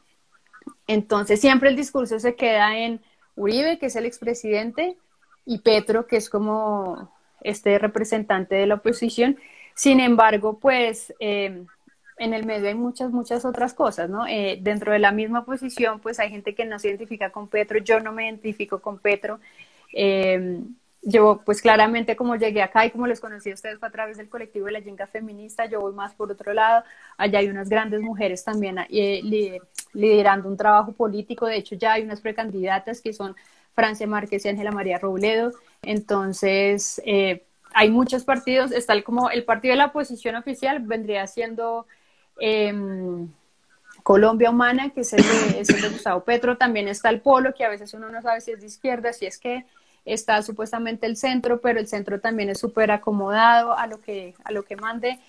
[0.87, 3.01] Entonces siempre el discurso se queda en
[3.35, 4.97] Uribe, que es el expresidente,
[5.45, 9.37] y Petro, que es como este representante de la oposición.
[9.75, 11.65] Sin embargo, pues eh,
[12.17, 14.25] en el medio hay muchas, muchas otras cosas, ¿no?
[14.27, 17.79] Eh, dentro de la misma oposición, pues hay gente que no se identifica con Petro,
[17.79, 19.39] yo no me identifico con Petro.
[19.93, 20.61] Eh,
[21.05, 24.17] yo, pues claramente como llegué acá y como les conocí a ustedes fue a través
[24.17, 26.85] del colectivo de la Yenga Feminista, yo voy más por otro lado,
[27.17, 29.59] allá hay unas grandes mujeres también eh,
[29.91, 33.35] liderando un trabajo político, de hecho ya hay unas precandidatas que son
[33.75, 35.51] Francia Márquez y Ángela María Robledo,
[35.81, 41.27] entonces eh, hay muchos partidos, está el, como el partido de la oposición oficial vendría
[41.27, 41.85] siendo
[42.39, 43.27] em,
[44.03, 47.53] Colombia Humana, que es el, de, es el de Gustavo Petro, también está el Polo,
[47.53, 49.65] que a veces uno no sabe si es de izquierda, si es que
[50.05, 54.51] está supuestamente el centro, pero el centro también es súper acomodado a lo que, a
[54.51, 55.19] lo que mande.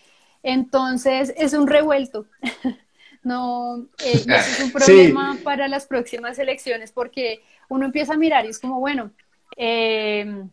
[0.42, 2.26] Entonces, es un revuelto.
[3.24, 8.50] no, eh, es un problema para las próximas elecciones porque uno empieza a mirar y
[8.50, 9.10] es como, bueno,
[9.56, 10.50] em,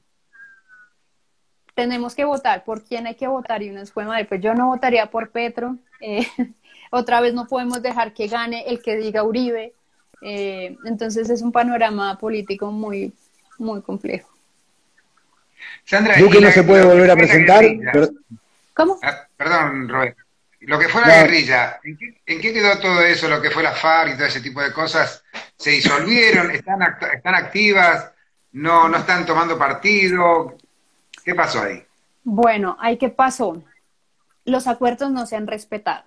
[1.75, 3.61] tenemos que votar, ¿por quién hay que votar?
[3.61, 6.25] Y uno es, bueno, pues yo no votaría por Petro, eh,
[6.91, 9.73] otra vez no podemos dejar que gane el que diga Uribe,
[10.21, 13.13] eh, entonces es un panorama político muy,
[13.61, 14.29] muy complejo.
[15.85, 17.63] Sandra, Duque no se puede volver a presentar.
[18.73, 18.99] ¿Cómo?
[19.03, 20.13] Ah, perdón, Roy.
[20.61, 21.97] Lo que fue la guerrilla, ¿en
[22.39, 23.27] qué, quedó todo eso?
[23.27, 25.23] Lo que fue la FARC y todo ese tipo de cosas,
[25.57, 26.51] ¿se disolvieron?
[26.55, 26.81] ¿Están,
[27.13, 28.11] están activas?
[28.51, 30.57] No, ¿No están tomando partido?
[31.23, 31.83] ¿Qué pasó ahí?
[32.23, 33.63] Bueno, ahí qué pasó.
[34.45, 36.03] Los acuerdos no se han respetado.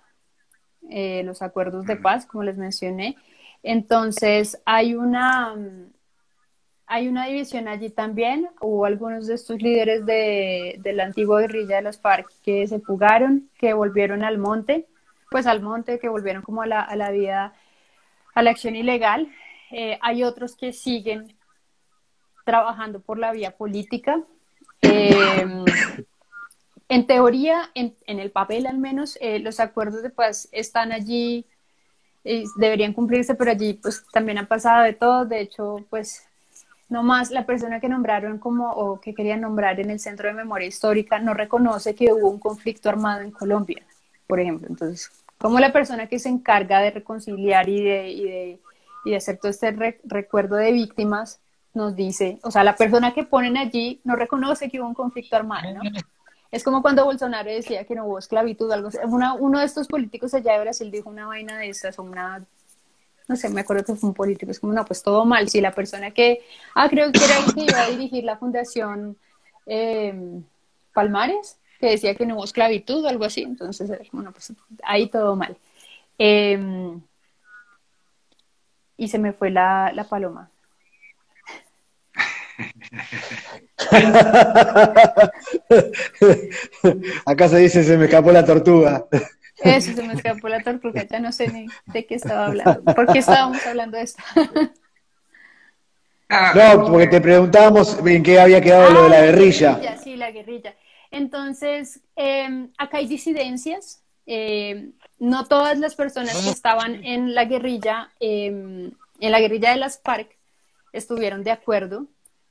[0.89, 3.17] Eh, los acuerdos de paz, como les mencioné.
[3.63, 5.55] Entonces, hay una,
[6.87, 8.49] hay una división allí también.
[8.61, 13.49] Hubo algunos de estos líderes de, la antigua guerrilla de los FARC que se fugaron,
[13.57, 14.87] que volvieron al monte,
[15.31, 17.53] pues al monte, que volvieron como a la, a la vida,
[18.33, 19.31] a la acción ilegal.
[19.71, 21.35] Eh, hay otros que siguen
[22.45, 24.21] trabajando por la vía política.
[24.81, 25.63] Eh,
[26.87, 31.47] en teoría, en, en, el papel al menos, eh, los acuerdos de paz están allí,
[32.57, 35.25] deberían cumplirse, pero allí pues también ha pasado de todo.
[35.25, 36.27] De hecho, pues
[36.89, 40.33] no más la persona que nombraron como o que querían nombrar en el Centro de
[40.33, 43.83] Memoria Histórica no reconoce que hubo un conflicto armado en Colombia,
[44.27, 44.67] por ejemplo.
[44.69, 48.59] Entonces, como la persona que se encarga de reconciliar y de, y de,
[49.05, 51.39] y hacer todo este recuerdo de víctimas
[51.73, 55.35] nos dice, o sea, la persona que ponen allí no reconoce que hubo un conflicto
[55.35, 55.81] armado, ¿no?
[56.51, 58.89] Es como cuando Bolsonaro decía que no hubo esclavitud, algo
[59.39, 62.45] uno de estos políticos allá de Brasil dijo una vaina de estas, una
[63.27, 65.61] no sé, me acuerdo que fue un político, es como, no, pues todo mal, si
[65.61, 66.41] la persona que,
[66.75, 69.17] ah, creo que era el que iba a dirigir la fundación
[69.65, 70.43] em,
[70.93, 74.53] Palmares, que decía que no hubo esclavitud o algo así, entonces, bueno, pues
[74.83, 75.57] ahí todo mal.
[76.17, 77.01] Em,
[78.97, 80.49] y se me fue la, la paloma.
[87.25, 89.05] Acá se dice se me escapó la tortuga.
[89.65, 92.83] Eso, se me escapó la tortuga, ya no sé ni de qué estaba hablando.
[92.93, 94.23] ¿Por qué estábamos hablando de esto?
[96.29, 99.97] Ah, No, porque te preguntábamos en qué había quedado lo de la Ah, guerrilla.
[99.97, 100.75] Sí, la guerrilla.
[101.11, 104.01] Entonces, eh, acá hay disidencias.
[104.27, 104.89] eh,
[105.19, 109.99] no todas las personas que estaban en la guerrilla, eh, en la guerrilla de las
[110.01, 110.35] FARC,
[110.93, 112.07] estuvieron de acuerdo.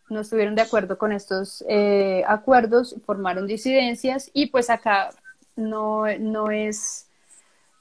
[0.08, 5.10] No estuvieron de acuerdo con estos eh, acuerdos, formaron disidencias y pues acá
[5.56, 7.03] no, no es,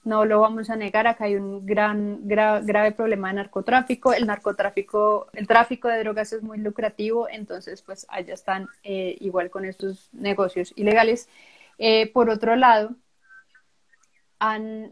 [0.03, 4.13] no lo vamos a negar, acá hay un gran, gra- grave problema de narcotráfico.
[4.13, 9.49] El narcotráfico, el tráfico de drogas es muy lucrativo, entonces pues allá están eh, igual
[9.49, 11.29] con estos negocios ilegales.
[11.77, 12.95] Eh, por otro lado,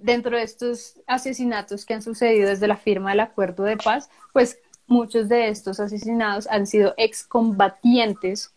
[0.01, 4.59] dentro de estos asesinatos que han sucedido desde la firma del acuerdo de paz, pues
[4.87, 8.53] muchos de estos asesinados han sido excombatientes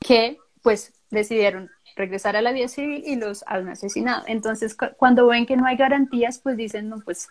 [0.00, 4.22] que pues decidieron regresar a la vida civil y los han asesinado.
[4.26, 7.28] Entonces, cu- cuando ven que no hay garantías, pues dicen, no, pues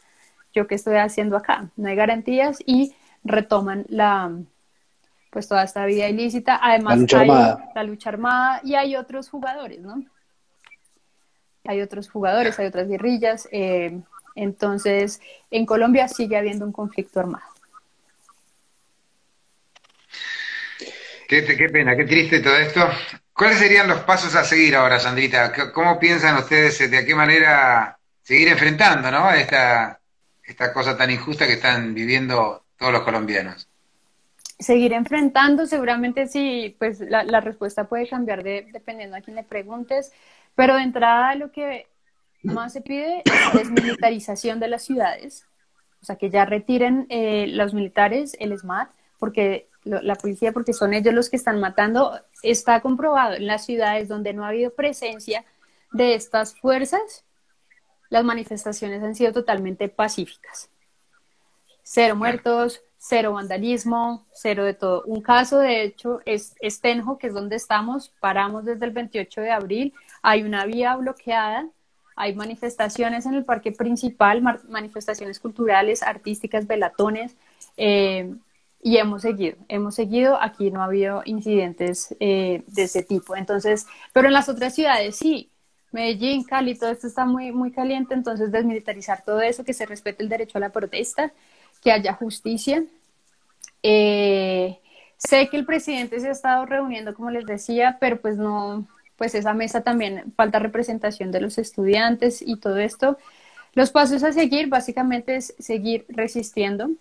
[0.54, 4.32] yo qué estoy haciendo acá, no hay garantías y retoman la
[5.32, 6.60] pues toda esta vida ilícita.
[6.62, 7.72] Además, La lucha hay armada.
[7.76, 10.04] la lucha armada y hay otros jugadores, ¿no?
[11.66, 13.48] Hay otros jugadores, hay otras guerrillas.
[13.52, 14.00] eh,
[14.36, 17.46] entonces, en Colombia sigue habiendo un conflicto armado.
[21.28, 22.82] Qué, qué pena, qué triste todo esto.
[23.36, 25.52] ¿Cuáles serían los pasos a seguir ahora, Sandrita?
[25.52, 29.30] ¿Qué- ¿Cómo piensan ustedes de qué manera seguir enfrentando, ¿no?
[29.32, 30.00] esta,
[30.44, 33.70] esta cosa tan injusta que están viviendo todos los colombianos?
[34.60, 39.44] seguir enfrentando, seguramente sí, pues la, la respuesta puede cambiar de, dependiendo a quién le
[39.44, 40.12] preguntes,
[40.56, 41.88] pero de entrada lo que
[42.44, 45.46] más se pide es desmilitarización de las ciudades,
[46.02, 50.94] o sea, que ya retiren eh, los militares el SMAT, porque la policía, porque son
[50.94, 55.46] ellos los que están matando, está comprobado en las ciudades donde no ha habido presencia
[55.94, 57.24] de estas fuerzas,
[58.10, 60.70] las manifestaciones han sido totalmente pacíficas
[61.86, 65.04] cero muertos, cero vandalismo, cero de todo.
[65.06, 69.52] Un caso, de hecho, es Estenjo, que es donde estamos, paramos desde el 28 de
[69.52, 71.70] abril, hay una vía bloqueada,
[72.16, 77.36] hay manifestaciones en el parque principal, manifestaciones culturales, artísticas, velatones,
[77.78, 78.34] eh,
[78.86, 83.36] y hemos seguido, hemos seguido, aquí no ha habido incidentes eh, de ese tipo.
[83.36, 85.50] Entonces, pero en las otras ciudades sí,
[85.92, 90.22] Medellín, Cali, todo esto está muy, muy caliente, entonces desmilitarizar todo eso, que se respete
[90.22, 91.34] el derecho a la protesta,
[91.82, 92.84] que haya justicia.
[93.82, 94.80] Eh,
[95.18, 99.34] sé que el presidente se ha estado reuniendo, como les decía, pero pues no, pues
[99.34, 103.18] esa mesa también falta representación de los estudiantes y todo esto.
[103.74, 106.92] Los pasos a seguir básicamente es seguir resistiendo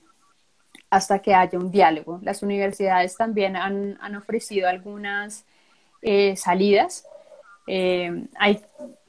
[0.94, 2.20] hasta que haya un diálogo.
[2.22, 5.44] Las universidades también han, han ofrecido algunas
[6.02, 7.04] eh, salidas.
[7.66, 8.62] Eh, hay,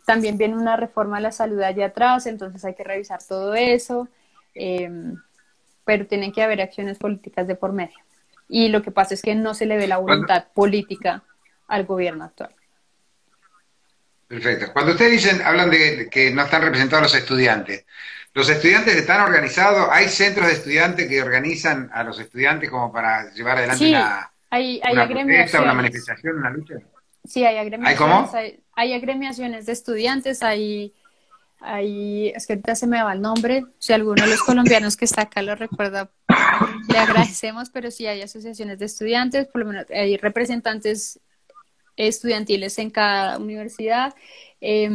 [0.03, 4.07] también viene una reforma a la salud allá atrás, entonces hay que revisar todo eso,
[4.55, 4.89] eh,
[5.83, 7.97] pero tienen que haber acciones políticas de por medio.
[8.49, 11.23] Y lo que pasa es que no se le ve la voluntad política
[11.67, 12.55] al gobierno actual.
[14.27, 14.73] Perfecto.
[14.73, 17.85] Cuando ustedes dicen, hablan de que no están representados los estudiantes,
[18.33, 19.87] ¿los estudiantes están organizados?
[19.91, 24.31] ¿Hay centros de estudiantes que organizan a los estudiantes como para llevar adelante Sí, una,
[24.49, 25.75] hay, hay una protesta, una agremiaciones.
[25.75, 26.75] manifestación, una lucha?
[27.23, 27.97] Sí, hay agremiaciones.
[27.99, 28.29] cómo?
[28.33, 30.93] Hay, hay agremiaciones de estudiantes, hay,
[31.59, 35.05] hay, es que ahorita se me va el nombre, si alguno de los colombianos que
[35.05, 36.11] está acá lo recuerda,
[36.89, 41.19] le agradecemos, pero sí hay asociaciones de estudiantes, por lo menos hay representantes
[41.97, 44.15] estudiantiles en cada universidad,
[44.61, 44.89] eh,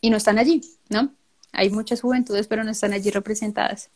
[0.00, 1.14] y no están allí, ¿no?
[1.52, 3.90] Hay muchas juventudes, pero no están allí representadas.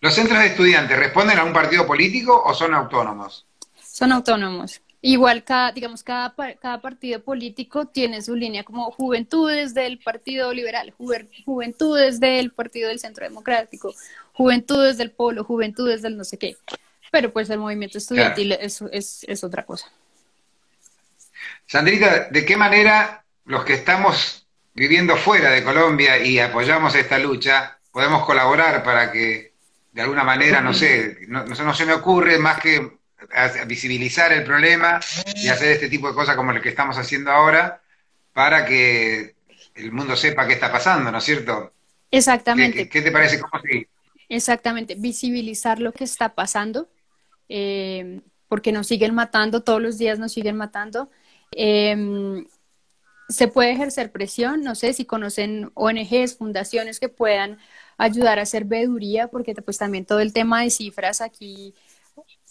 [0.00, 3.46] ¿Los centros de estudiantes responden a un partido político o son autónomos?
[3.84, 4.80] Son autónomos.
[5.02, 10.92] Igual cada, digamos, cada, cada partido político tiene su línea como juventudes del Partido Liberal,
[11.44, 13.94] juventudes del Partido del Centro Democrático,
[14.32, 16.56] juventudes del Polo, juventudes del no sé qué.
[17.10, 19.90] Pero pues el movimiento estudiantil es, es, es otra cosa.
[21.66, 27.78] Sandrita, ¿de qué manera los que estamos viviendo fuera de Colombia y apoyamos esta lucha
[27.90, 29.52] podemos colaborar para que
[29.92, 32.98] de alguna manera, no sé, no, no, se- me ocurre más que
[33.66, 35.00] visibilizar el problema
[35.34, 37.82] y hacer este tipo de cosas como lo que estamos haciendo ahora
[38.32, 39.34] para que
[39.74, 41.72] el mundo sepa qué está pasando, ¿no es cierto?
[42.08, 42.84] ¿Qué, Exactamente.
[42.84, 43.40] qué- qué te parece?
[44.28, 46.88] Exactamente, visibilizar lo que está pasando,
[47.50, 51.10] eh, porque nos siguen matando, todos los días nos siguen matando.
[51.52, 52.44] Eh,
[53.28, 57.58] se puede ejercer presión, no sé si conocen ONGs, fundaciones que puedan
[57.98, 61.74] ayudar a hacer veeduría, porque pues también todo el tema de cifras aquí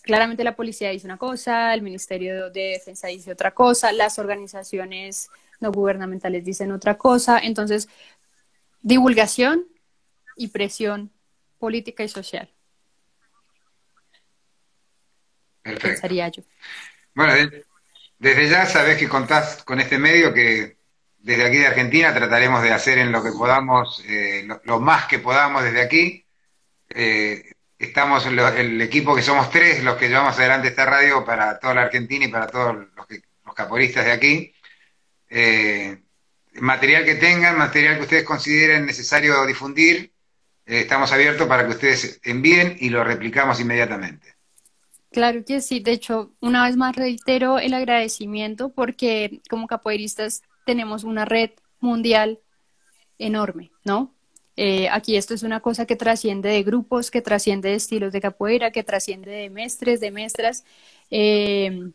[0.01, 5.29] claramente la policía dice una cosa, el Ministerio de Defensa dice otra cosa, las organizaciones
[5.59, 7.39] no gubernamentales dicen otra cosa.
[7.39, 7.89] Entonces,
[8.81, 9.67] divulgación
[10.35, 11.11] y presión
[11.59, 12.49] política y social.
[15.61, 15.87] Perfecto.
[15.87, 16.43] Pensaría yo.
[17.13, 17.33] Bueno,
[18.19, 20.77] desde ya sabes que contás con este medio que
[21.19, 25.19] desde aquí de Argentina trataremos de hacer en lo que podamos, eh, lo, más que
[25.19, 26.25] podamos desde aquí.
[26.89, 31.75] Eh, estamos el equipo que somos tres los que llevamos adelante esta radio para toda
[31.75, 33.07] la Argentina y para todos los,
[33.45, 34.53] los caporistas de aquí.
[35.29, 35.97] Eh,
[36.55, 40.11] material que tengan, material que ustedes consideren necesario difundir,
[40.65, 44.38] estamos abiertos para que ustedes envíen y lo replicamos inmediatamente.
[45.11, 51.03] Claro que sí, de hecho, una vez más reitero el agradecimiento porque como capoeiristas tenemos
[51.03, 52.39] una red mundial
[53.17, 54.13] enorme, ¿no?
[54.55, 58.21] Eh, aquí esto es una cosa que trasciende de grupos, que trasciende de estilos de
[58.21, 60.63] capoeira, que trasciende de mestres, de mestras.
[61.09, 61.91] Eh,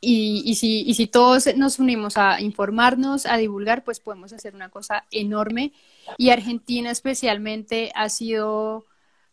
[0.00, 4.68] y, si, y si todos nos unimos a informarnos, a divulgar, pues podemos hacer una
[4.68, 5.72] cosa enorme.
[6.18, 8.84] Y Argentina especialmente ha sido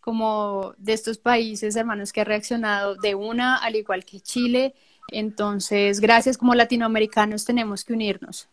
[0.01, 4.73] como de estos países hermanos que ha reaccionado de una, al igual que Chile.
[5.09, 8.49] Entonces, gracias como latinoamericanos tenemos que unirnos.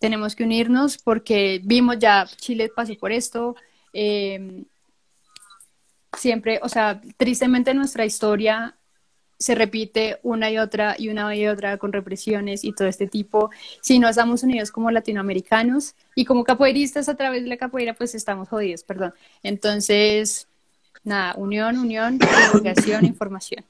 [0.00, 3.54] Tenemos que unirnos porque vimos ya, Chile pasó por esto.
[3.92, 4.64] Eh,
[6.16, 8.76] siempre, o sea, tristemente nuestra historia
[9.40, 13.50] se repite una y otra y una y otra con represiones y todo este tipo.
[13.80, 18.14] Si no estamos unidos como latinoamericanos y como capoeiristas a través de la capoeira, pues
[18.14, 19.14] estamos jodidos, perdón.
[19.42, 20.46] Entonces,
[21.04, 22.18] nada, unión, unión,
[22.52, 23.64] divulgación, información.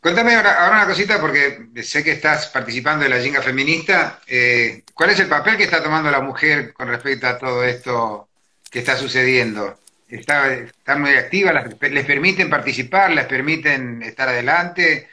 [0.00, 4.20] Cuéntame ahora, una cosita, porque sé que estás participando de la Jinga Feminista.
[4.26, 8.28] Eh, ¿Cuál es el papel que está tomando la mujer con respecto a todo esto
[8.70, 9.78] que está sucediendo?
[10.08, 15.08] Está, están muy activas, les permiten participar, les permiten estar adelante,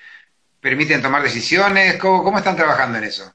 [0.59, 1.97] permiten tomar decisiones.
[1.97, 3.33] ¿Cómo, cómo están trabajando en eso?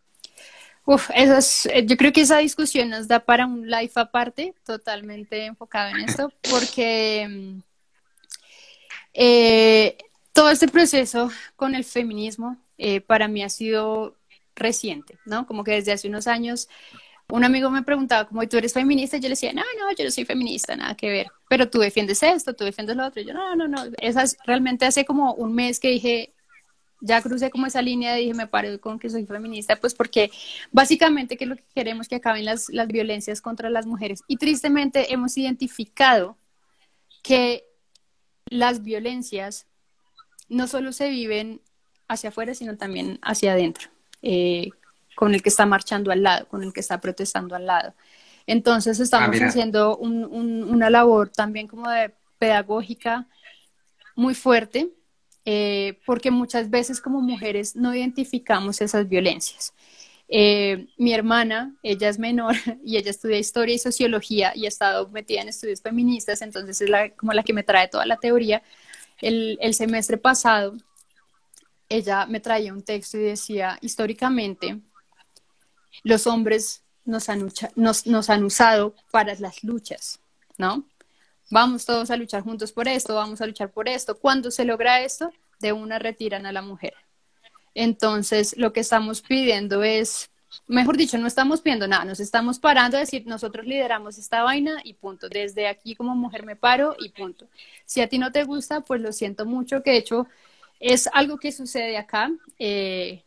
[0.86, 5.44] Uf, eso eh, yo creo que esa discusión nos da para un live aparte, totalmente
[5.44, 7.58] enfocado en esto, porque mm,
[9.12, 9.98] eh,
[10.32, 14.14] todo este proceso con el feminismo eh, para mí ha sido
[14.54, 15.44] reciente, ¿no?
[15.46, 16.68] Como que desde hace unos años
[17.28, 20.10] un amigo me preguntaba, como tú eres feminista, yo le decía, no, no, yo no
[20.10, 23.56] soy feminista, nada que ver, pero tú defiendes esto, tú defiendes lo otro, yo no,
[23.56, 26.32] no, no, esas realmente hace como un mes que dije,
[27.00, 30.30] ya crucé como esa línea y dije, me paro con que soy feminista, pues porque
[30.72, 34.22] básicamente que lo que queremos es que acaben las, las violencias contra las mujeres.
[34.28, 36.36] Y tristemente hemos identificado
[37.22, 37.64] que
[38.46, 39.66] las violencias
[40.48, 41.60] no solo se viven
[42.08, 43.90] hacia afuera, sino también hacia adentro.
[44.22, 44.70] Eh,
[45.16, 47.94] con el que está marchando al lado, con el que está protestando al lado.
[48.46, 53.26] Entonces estamos ah, haciendo una labor también como de pedagógica
[54.14, 54.90] muy fuerte,
[55.44, 59.74] eh, porque muchas veces como mujeres no identificamos esas violencias.
[60.28, 62.54] Eh, mi hermana, ella es menor
[62.84, 66.90] y ella estudia historia y sociología y ha estado metida en estudios feministas, entonces es
[66.90, 68.62] la, como la que me trae toda la teoría.
[69.20, 70.76] El, el semestre pasado,
[71.88, 74.80] ella me traía un texto y decía, históricamente,
[76.02, 80.18] los hombres nos han, usado para las luchas,
[80.58, 80.84] ¿no?
[81.50, 84.18] Vamos todos a luchar juntos por esto, vamos a luchar por esto.
[84.18, 85.30] Cuando se logra esto,
[85.60, 86.94] de una retiran a la mujer.
[87.74, 90.30] Entonces, lo que estamos pidiendo es,
[90.66, 94.80] mejor dicho, no estamos pidiendo nada, nos estamos parando a decir, nosotros lideramos esta vaina
[94.82, 95.28] y punto.
[95.28, 97.46] Desde aquí como mujer me paro y punto.
[97.84, 100.26] Si a ti no te gusta, pues lo siento mucho, que de hecho
[100.80, 102.32] es algo que sucede acá.
[102.58, 103.22] Eh,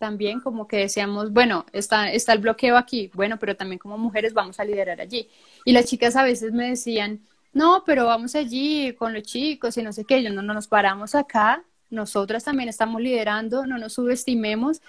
[0.00, 4.32] también como que decíamos, bueno, está, está el bloqueo aquí, bueno, pero también como mujeres
[4.32, 5.28] vamos a liderar allí.
[5.66, 7.20] Y las chicas a veces me decían,
[7.52, 10.68] no, pero vamos allí con los chicos y no sé qué, yo no, no nos
[10.68, 14.80] paramos acá, nosotras también estamos liderando, no nos subestimemos.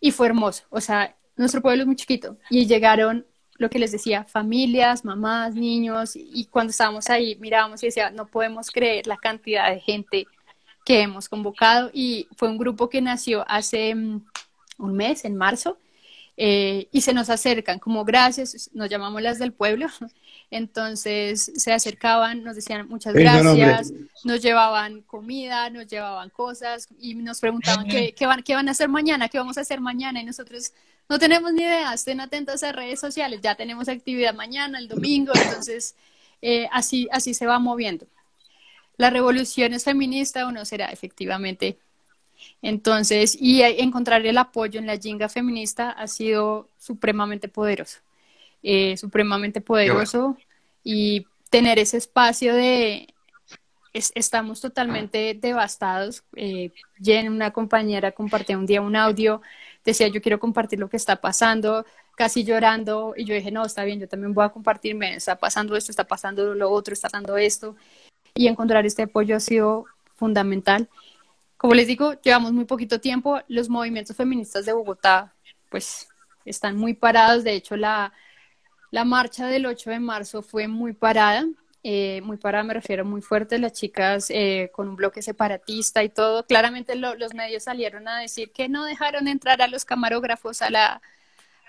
[0.00, 3.26] Y fue hermoso, o sea, nuestro pueblo es muy chiquito y llegaron
[3.56, 8.26] lo que les decía, familias, mamás, niños, y cuando estábamos ahí mirábamos y decía, no
[8.26, 10.26] podemos creer la cantidad de gente
[10.90, 14.24] que hemos convocado y fue un grupo que nació hace mm,
[14.78, 15.78] un mes, en marzo,
[16.36, 19.86] eh, y se nos acercan, como gracias, nos llamamos las del pueblo,
[20.50, 23.92] entonces se acercaban, nos decían muchas gracias,
[24.24, 28.72] nos llevaban comida, nos llevaban cosas y nos preguntaban qué, qué, van, qué van a
[28.72, 30.20] hacer mañana, qué vamos a hacer mañana.
[30.20, 30.72] Y nosotros
[31.08, 35.32] no tenemos ni idea, estén atentos a redes sociales, ya tenemos actividad mañana, el domingo,
[35.36, 35.94] entonces
[36.42, 38.06] eh, así, así se va moviendo.
[39.00, 41.78] La revolución es feminista o no será efectivamente
[42.62, 48.00] entonces, y encontrar el apoyo en la jinga feminista ha sido supremamente poderoso,
[48.62, 50.36] eh, supremamente poderoso
[50.84, 53.14] y tener ese espacio de
[53.92, 56.22] estamos totalmente devastados.
[56.36, 56.70] Eh,
[57.02, 59.42] Jen, una compañera, compartió un día un audio,
[59.84, 61.84] decía yo quiero compartir lo que está pasando,
[62.16, 65.76] casi llorando, y yo dije, no, está bien, yo también voy a compartirme, está pasando
[65.76, 67.76] esto, está pasando lo otro, está pasando esto,
[68.34, 70.88] y encontrar este apoyo ha sido fundamental.
[71.56, 75.34] Como les digo, llevamos muy poquito tiempo, los movimientos feministas de Bogotá,
[75.70, 76.08] pues,
[76.44, 78.12] están muy parados, de hecho, la,
[78.90, 81.46] la marcha del 8 de marzo fue muy parada,
[81.82, 86.10] eh, muy parada me refiero muy fuerte, las chicas eh, con un bloque separatista y
[86.10, 86.44] todo.
[86.46, 91.00] Claramente los medios salieron a decir que no dejaron entrar a los camarógrafos a la,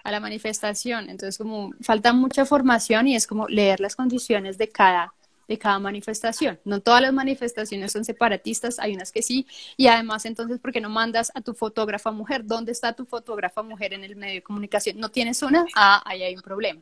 [0.04, 1.10] a la manifestación.
[1.10, 5.14] Entonces, como falta mucha formación y es como leer las condiciones de cada
[5.52, 6.60] de cada manifestación.
[6.64, 9.46] No todas las manifestaciones son separatistas, hay unas que sí,
[9.76, 12.46] y además entonces, ¿por qué no mandas a tu fotógrafa mujer?
[12.46, 14.98] ¿Dónde está tu fotógrafa mujer en el medio de comunicación?
[14.98, 15.66] ¿No tienes una?
[15.76, 16.80] Ah, ahí hay un problema.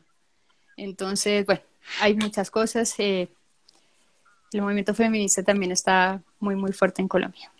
[0.76, 1.62] Entonces, bueno,
[2.00, 2.94] hay muchas cosas.
[2.98, 3.28] Eh,
[4.52, 7.50] el movimiento feminista también está muy, muy fuerte en Colombia.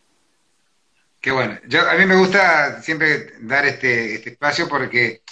[1.21, 1.59] Qué bueno.
[1.67, 5.23] Yo, a mí me gusta siempre dar este, este espacio porque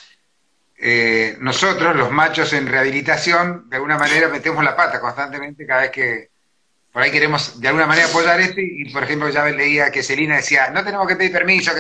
[0.81, 5.91] eh, nosotros, los machos en rehabilitación, de alguna manera metemos la pata constantemente cada vez
[5.91, 6.31] que
[6.93, 10.37] por ahí queremos de alguna manera apoyar esto y, por ejemplo, ya leía que Celina
[10.37, 11.72] decía, no tenemos que pedir permiso,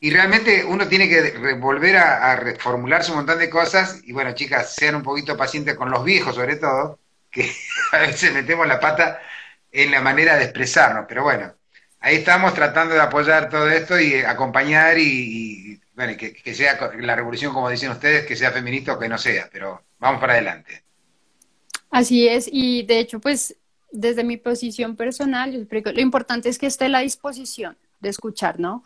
[0.00, 4.32] y realmente uno tiene que volver a, a, reformularse un montón de cosas, y bueno,
[4.32, 6.98] chicas, sean un poquito pacientes con los viejos sobre todo,
[7.30, 7.50] que
[7.92, 9.20] a veces metemos la pata
[9.72, 11.54] en la manera de expresarnos, pero bueno,
[12.00, 17.52] ahí estamos tratando de apoyar todo esto y acompañar y, bueno, que, sea la revolución,
[17.52, 20.82] como dicen ustedes, que sea feminista o que no sea, pero vamos para adelante.
[21.90, 23.54] Así es, y de hecho, pues
[23.92, 28.82] desde mi posición personal, lo importante es que esté la disposición de escuchar, ¿no?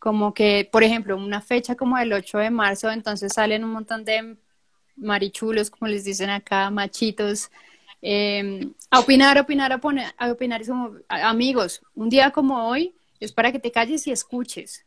[0.00, 4.04] Como que, por ejemplo, una fecha como el 8 de marzo, entonces salen un montón
[4.04, 4.36] de
[4.96, 7.48] marichulos, como les dicen acá, machitos,
[8.02, 9.80] eh, a opinar, a opinar, a,
[10.18, 10.62] a opinar.
[11.08, 14.85] Amigos, un día como hoy es para que te calles y escuches.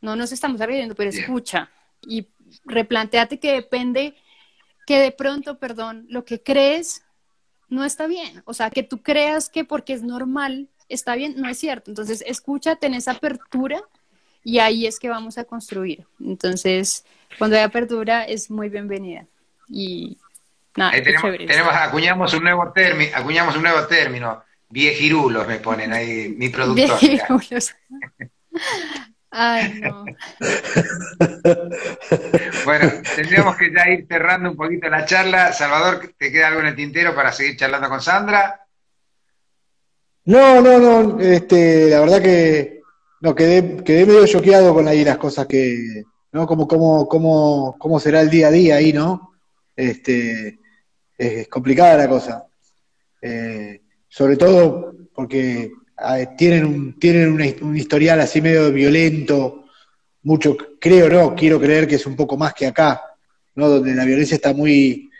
[0.00, 1.70] No nos estamos agrediendo, pero escucha.
[2.02, 2.28] Y
[2.64, 4.14] replanteate que depende,
[4.86, 7.02] que de pronto, perdón, lo que crees
[7.68, 8.42] no está bien.
[8.46, 11.90] O sea, que tú creas que porque es normal está bien, no es cierto.
[11.90, 13.80] Entonces, escúchate en esa apertura
[14.44, 16.04] y ahí es que vamos a construir.
[16.20, 17.04] Entonces,
[17.38, 19.24] cuando hay apertura es muy bienvenida.
[19.68, 20.18] Y
[20.76, 26.34] ahí tenemos, tenemos, acuñamos un nuevo término, acuñamos un nuevo término, viejirulos me ponen ahí
[26.36, 27.00] mi productor.
[27.00, 27.74] Viejirulos.
[29.30, 30.04] Ay, no.
[32.64, 35.52] bueno, tendríamos que ya ir cerrando un poquito la charla.
[35.52, 38.66] Salvador, ¿te queda algo en el tintero para seguir charlando con Sandra?
[40.24, 42.82] No, no, no, este, la verdad que
[43.20, 46.02] no, quedé, quedé medio choqueado con ahí las cosas que,
[46.32, 46.46] ¿no?
[46.46, 49.34] Como, como, como, cómo será el día a día ahí, ¿no?
[49.76, 50.58] Este,
[51.16, 52.46] es complicada la cosa.
[53.22, 55.70] Eh, sobre todo porque
[56.36, 57.32] tienen, un, tienen
[57.62, 59.64] un, historial así medio violento,
[60.22, 63.02] mucho, creo, no, quiero creer que es un poco más que acá,
[63.54, 63.68] ¿no?
[63.68, 65.10] Donde la violencia está muy,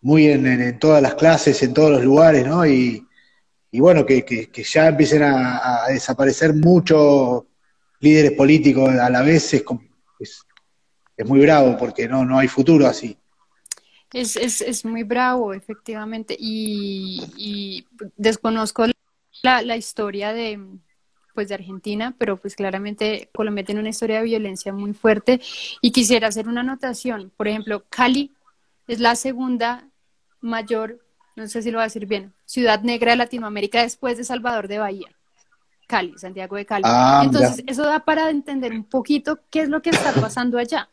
[0.00, 2.66] muy en, todas las clases, en todos los lugares, ¿no?
[2.66, 3.04] Y,
[3.72, 7.44] bueno, que, ya empiecen a, desaparecer muchos
[8.00, 9.64] líderes políticos a la vez es,
[11.16, 13.18] es muy bravo porque no, no hay futuro así.
[14.12, 17.84] Es, es, es muy bravo, efectivamente, y,
[18.16, 18.86] desconozco
[19.42, 20.60] la, la, historia de,
[21.34, 25.40] pues, de Argentina, pero pues claramente Colombia tiene una historia de violencia muy fuerte.
[25.80, 27.30] Y quisiera hacer una anotación.
[27.36, 28.32] Por ejemplo, Cali
[28.88, 29.88] es la segunda
[30.40, 30.98] mayor,
[31.36, 34.66] no sé si lo voy a decir bien, ciudad negra de Latinoamérica después de Salvador
[34.66, 35.08] de Bahía.
[35.86, 36.82] Cali, Santiago de Cali.
[36.86, 40.88] Ah, Entonces, eso da para entender un poquito qué es lo que está pasando allá.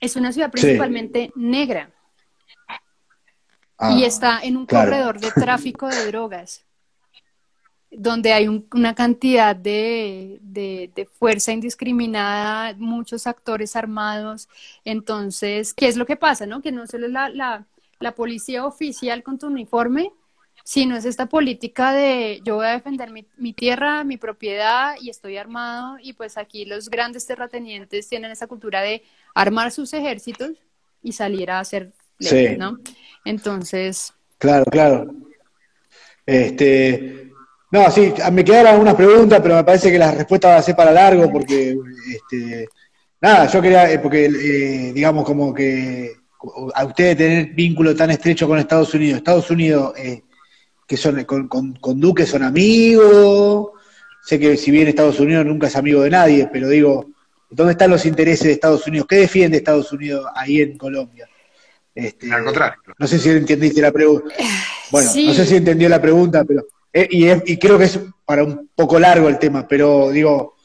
[0.00, 1.90] Es una ciudad principalmente negra.
[3.78, 6.64] Y ah, está en un corredor de tráfico de drogas,
[7.90, 10.40] donde hay una cantidad de,
[11.18, 14.48] fuerza indiscriminada, muchos actores armados.
[14.84, 16.46] Entonces, ¿qué es lo que pasa?
[16.46, 16.62] No?
[16.62, 17.66] Que no solo la, la,
[17.98, 20.12] la policía oficial con tu uniforme,
[20.64, 25.10] sino es esta política de yo voy a defender mi, mi, tierra, mi propiedad y
[25.10, 30.52] estoy armado y pues aquí los grandes terratenientes tienen esa cultura de armar sus ejércitos
[31.02, 32.78] y salir a hacer leyes, ¿no?
[33.24, 34.12] Entonces.
[34.38, 35.14] Claro, claro.
[36.26, 37.30] Este,
[37.70, 40.76] no, sí, me quedaron algunas preguntas, pero me parece que la respuesta va a ser
[40.76, 41.76] para largo porque,
[42.14, 42.68] este,
[43.20, 46.12] nada, yo quería, eh, porque, eh, digamos, como que
[46.74, 50.22] a ustedes tener vínculo tan estrecho con Estados Unidos, Estados Unidos, eh,
[50.86, 53.70] que son con, con, con Duque son amigos,
[54.22, 57.06] sé que si bien Estados Unidos nunca es amigo de nadie, pero digo,
[57.48, 59.06] ¿Dónde están los intereses de Estados Unidos?
[59.08, 61.28] ¿Qué defiende Estados Unidos ahí en Colombia?
[61.94, 62.92] Este, Narcotráfico.
[62.98, 64.34] No sé si entendiste la pregunta.
[64.90, 66.66] Bueno, no sé si entendió la pregunta, pero
[66.98, 70.56] eh, y, creo que es para un poco largo el tema, pero digo,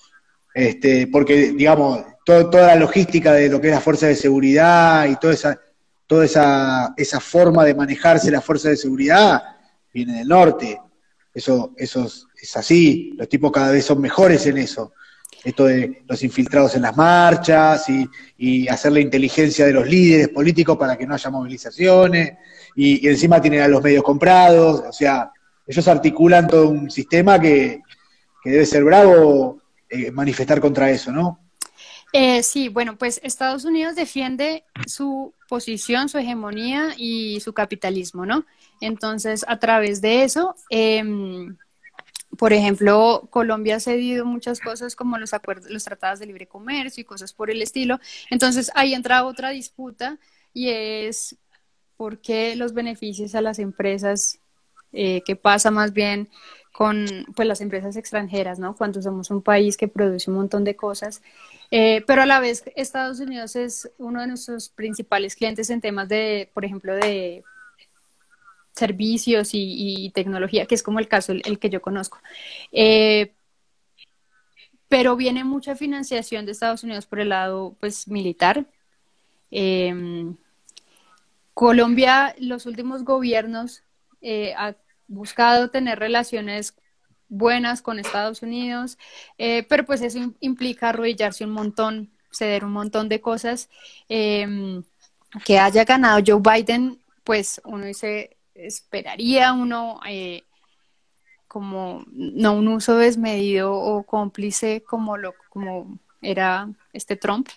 [0.54, 5.18] este, porque digamos, toda la logística de lo que es la fuerza de seguridad y
[5.18, 5.60] toda esa,
[6.08, 9.42] toda esa, esa forma de manejarse la fuerza de seguridad
[9.94, 10.80] viene del norte.
[11.34, 12.06] Eso, eso
[12.42, 14.94] es así, los tipos cada vez son mejores en eso.
[15.44, 18.08] Esto de los infiltrados en las marchas y,
[18.38, 22.34] y hacer la inteligencia de los líderes políticos para que no haya movilizaciones,
[22.76, 25.32] y, encima tienen a los medios comprados, o sea,
[25.72, 27.82] ellos articulan todo un sistema que,
[28.44, 31.40] debe ser bravo eh, manifestar contra eso, ¿no?
[32.12, 38.46] Eh, sí, bueno, pues Estados Unidos defiende su posición, su hegemonía y su capitalismo, ¿no?
[38.82, 41.56] Entonces, a través de eso, em,
[42.38, 47.02] por ejemplo, Colombia ha cedido muchas cosas como los acuerdos, los tratados de libre comercio
[47.02, 47.98] y cosas por el estilo.
[48.30, 50.18] Entonces, ahí entra otra disputa
[50.54, 51.38] y es
[51.96, 54.41] por qué los beneficios a las empresas,
[54.94, 56.30] eh, qué pasa más bien
[56.72, 58.76] con pues, las empresas extranjeras, ¿no?
[58.76, 61.22] Cuando somos un país que produce un montón de cosas,
[61.70, 66.10] eh, pero a la vez Estados Unidos es uno de nuestros principales clientes en temas
[66.10, 67.44] de, por ejemplo, de
[68.74, 72.20] servicios y, tecnología, que es como el caso el, que yo conozco.
[72.72, 73.32] Eh,
[74.88, 78.66] pero viene mucha financiación de Estados Unidos por el lado pues militar.
[79.52, 80.36] Em,
[81.54, 83.84] Colombia, los últimos gobiernos
[84.22, 84.76] eh, ha
[85.08, 86.76] buscado tener relaciones
[87.28, 88.98] buenas con Estados Unidos,
[89.38, 93.70] eh, pero pues eso implica arrodillarse un montón, ceder un montón de cosas.
[94.10, 94.84] Em,
[95.46, 100.44] que haya ganado Joe Biden, pues uno dice, esperaría uno eh,
[101.48, 107.50] como no un uso desmedido o cómplice como lo como era este Trump.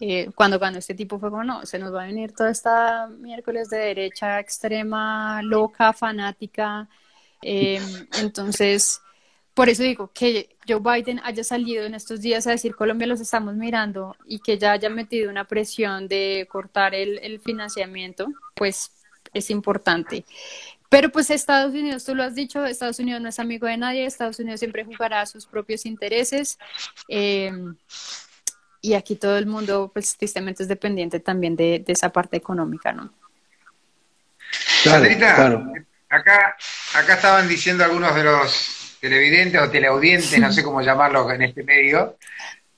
[0.00, 3.08] Eh, cuando cuando este tipo fue como, no, se nos va a venir toda esta
[3.08, 6.88] miércoles de derecha extrema, loca, fanática.
[7.42, 7.82] Em,
[8.20, 9.00] entonces,
[9.54, 13.20] por eso digo que Joe Biden haya salido en estos días a decir Colombia los
[13.20, 18.92] estamos mirando y que ya haya metido una presión de cortar el, el financiamiento, pues
[19.34, 20.24] es importante.
[20.88, 24.06] Pero pues Estados Unidos, tú lo has dicho, Estados Unidos no es amigo de nadie,
[24.06, 26.58] Estados Unidos siempre jugará a sus propios intereses.
[27.08, 27.52] Eh,
[28.80, 33.12] y aquí todo el mundo, pues tristemente es dependiente también de, esa parte económica, ¿no?
[34.82, 35.62] Sandrita,
[36.08, 36.56] acá,
[36.94, 41.62] acá estaban diciendo algunos de los televidentes o teleaudientes, no sé cómo llamarlos en este
[41.64, 42.16] medio.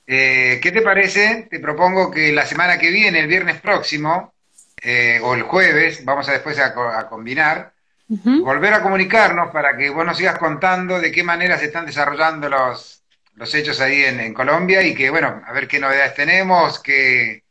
[0.05, 1.47] Eh, ¿Qué te parece?
[1.49, 4.33] Te propongo que la semana que viene, el viernes próximo,
[4.81, 6.73] eh, o el jueves, vamos a después a,
[7.07, 7.71] combinar,
[8.07, 12.49] volver a comunicarnos para que vos nos sigas contando de qué manera se están desarrollando
[12.49, 13.00] los,
[13.41, 17.41] los hechos ahí en, Colombia y que, bueno, a ver qué novedades tenemos, que,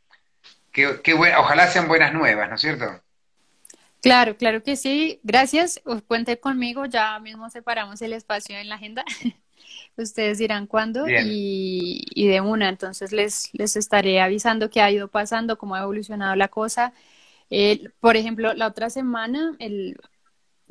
[0.71, 3.01] que, ojalá sean buenas nuevas, ¿no es cierto?
[4.01, 5.19] Claro, claro que sí.
[5.21, 5.81] Gracias.
[6.07, 6.85] Cuente conmigo.
[6.85, 9.03] Ya mismo separamos el espacio en la agenda.
[9.97, 12.69] Ustedes dirán cuándo y, y, de una.
[12.69, 16.93] Entonces les, les estaré avisando qué ha ido pasando, cómo ha evolucionado la cosa
[17.99, 19.97] por ejemplo, la otra semana, el,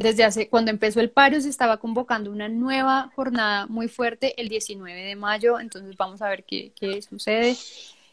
[0.01, 4.49] desde hace cuando empezó el paro, se estaba convocando una nueva jornada muy fuerte el
[4.49, 7.55] 19 de mayo, entonces vamos a ver qué, qué sucede.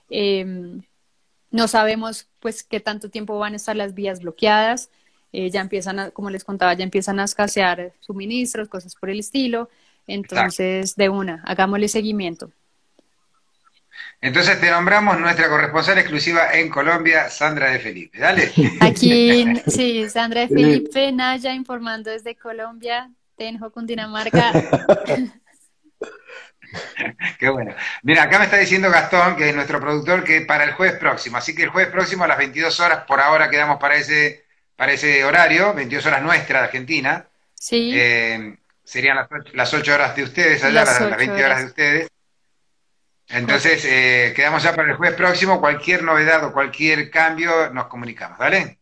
[0.09, 0.81] Em,
[1.49, 4.89] no sabemos pues qué tanto tiempo van a estar las vías bloqueadas.
[5.31, 9.69] Eh, ya empiezan, como les contaba, ya empiezan a escasear suministros, cosas por el estilo.
[10.07, 12.51] Entonces, de una, hagámosle seguimiento.
[14.21, 18.19] Entonces te nombramos nuestra corresponsal exclusiva en Colombia, Sandra de Felipe.
[18.19, 18.51] Dale.
[18.81, 24.51] Aquí, sí, Sandra de Felipe, Naya informando desde Colombia, Tenjo, Cundinamarca.
[27.39, 27.73] Qué bueno.
[28.03, 31.37] Mira, acá me está diciendo Gastón, que es nuestro productor, que para el jueves próximo.
[31.37, 34.45] Así que el jueves próximo a las 22 horas, por ahora quedamos para ese,
[34.75, 37.25] para ese horario, 22 horas nuestra de Argentina.
[37.53, 37.91] Sí.
[37.93, 39.17] Eh, serían
[39.53, 42.09] las 8, horas de ustedes allá, las, 20 horas de ustedes.
[43.29, 45.59] Entonces, eh, quedamos ya para el jueves próximo.
[45.59, 48.79] Cualquier novedad o cualquier cambio, nos comunicamos, ¿vale?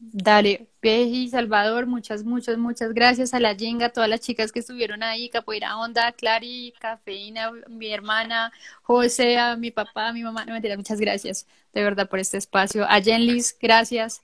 [0.00, 4.60] Dale, Peji, Salvador, muchas, muchas, muchas gracias a la Jenga, a todas las chicas que
[4.60, 10.44] estuvieron ahí, Capoeira Onda, Clary, Cafeína, mi hermana, José, a mi papá, a mi mamá,
[10.44, 12.84] no mentira, muchas gracias de verdad por este espacio.
[12.88, 14.22] A Jenlis, gracias.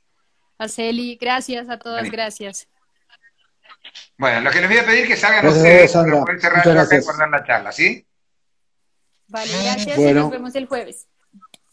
[0.58, 2.68] A Celi, gracias, a todas, gracias.
[4.16, 7.00] Bueno, lo que les voy a pedir es que salgan ustedes para poder cerrar y
[7.00, 8.06] guardar la charla, ¿sí?
[9.29, 11.07] Vale, gracias y nos vemos el jueves.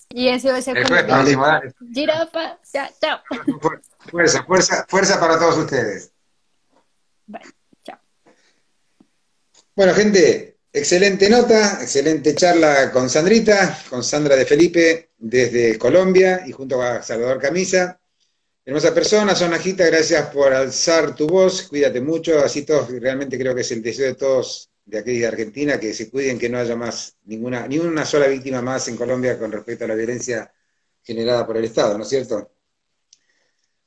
[0.09, 1.73] Y a ser el jueves próximo, dale.
[1.93, 3.19] Girafa, ya, chao.
[4.09, 6.11] Fuerza, fuerza, fuerza para todos ustedes.
[7.27, 7.45] Vale,
[7.83, 7.99] chao.
[9.75, 16.51] Bueno, gente, excelente nota, excelente charla con Sandrita, con Sandra de Felipe desde Colombia y
[16.51, 17.97] junto a Salvador Camisa.
[18.65, 23.61] Hermosa persona, Sonajita, gracias por alzar tu voz, cuídate mucho, así todos, realmente creo que
[23.61, 26.75] es el deseo de todos de aquí de Argentina, que se cuiden, que no haya
[26.75, 30.51] más ninguna, ni una sola víctima más en Colombia con respecto a la violencia
[31.03, 32.51] generada por el Estado, ¿no es cierto?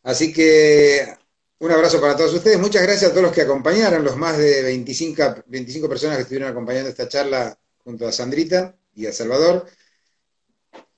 [0.03, 1.17] Así que
[1.59, 4.63] un abrazo para todos ustedes, muchas gracias a todos los que acompañaron, los más de
[4.63, 9.67] 25, 25 personas que estuvieron acompañando esta charla junto a Sandrita y a Salvador.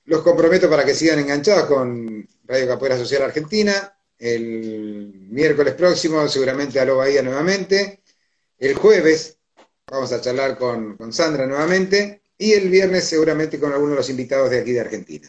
[0.05, 3.93] Los comprometo para que sigan enganchados con Radio Capoeira Social Argentina.
[4.17, 8.01] El miércoles próximo, seguramente a Lo Bahía nuevamente.
[8.57, 9.36] El jueves
[9.89, 12.21] vamos a charlar con, Sandra nuevamente.
[12.37, 15.27] Y el viernes, seguramente, con algunos de los invitados de aquí de Argentina.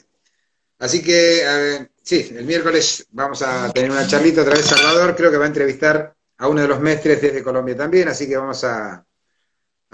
[0.78, 5.16] Así que, sí, el miércoles vamos a tener una charlita otra vez Salvador.
[5.16, 8.08] Creo que va a entrevistar a uno de los mestres desde Colombia también.
[8.08, 9.04] Así que vamos a,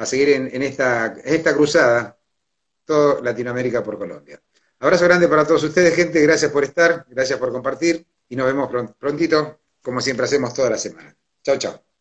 [0.05, 2.19] seguir en, esta, en esta cruzada,
[2.85, 4.43] todo Latinoamérica por Colombia.
[4.81, 6.21] Abrazo grande para todos ustedes, gente.
[6.21, 10.79] Gracias por estar, gracias por compartir y nos vemos prontito, como siempre hacemos toda la
[10.79, 11.17] semana.
[11.43, 11.94] Chao, chao.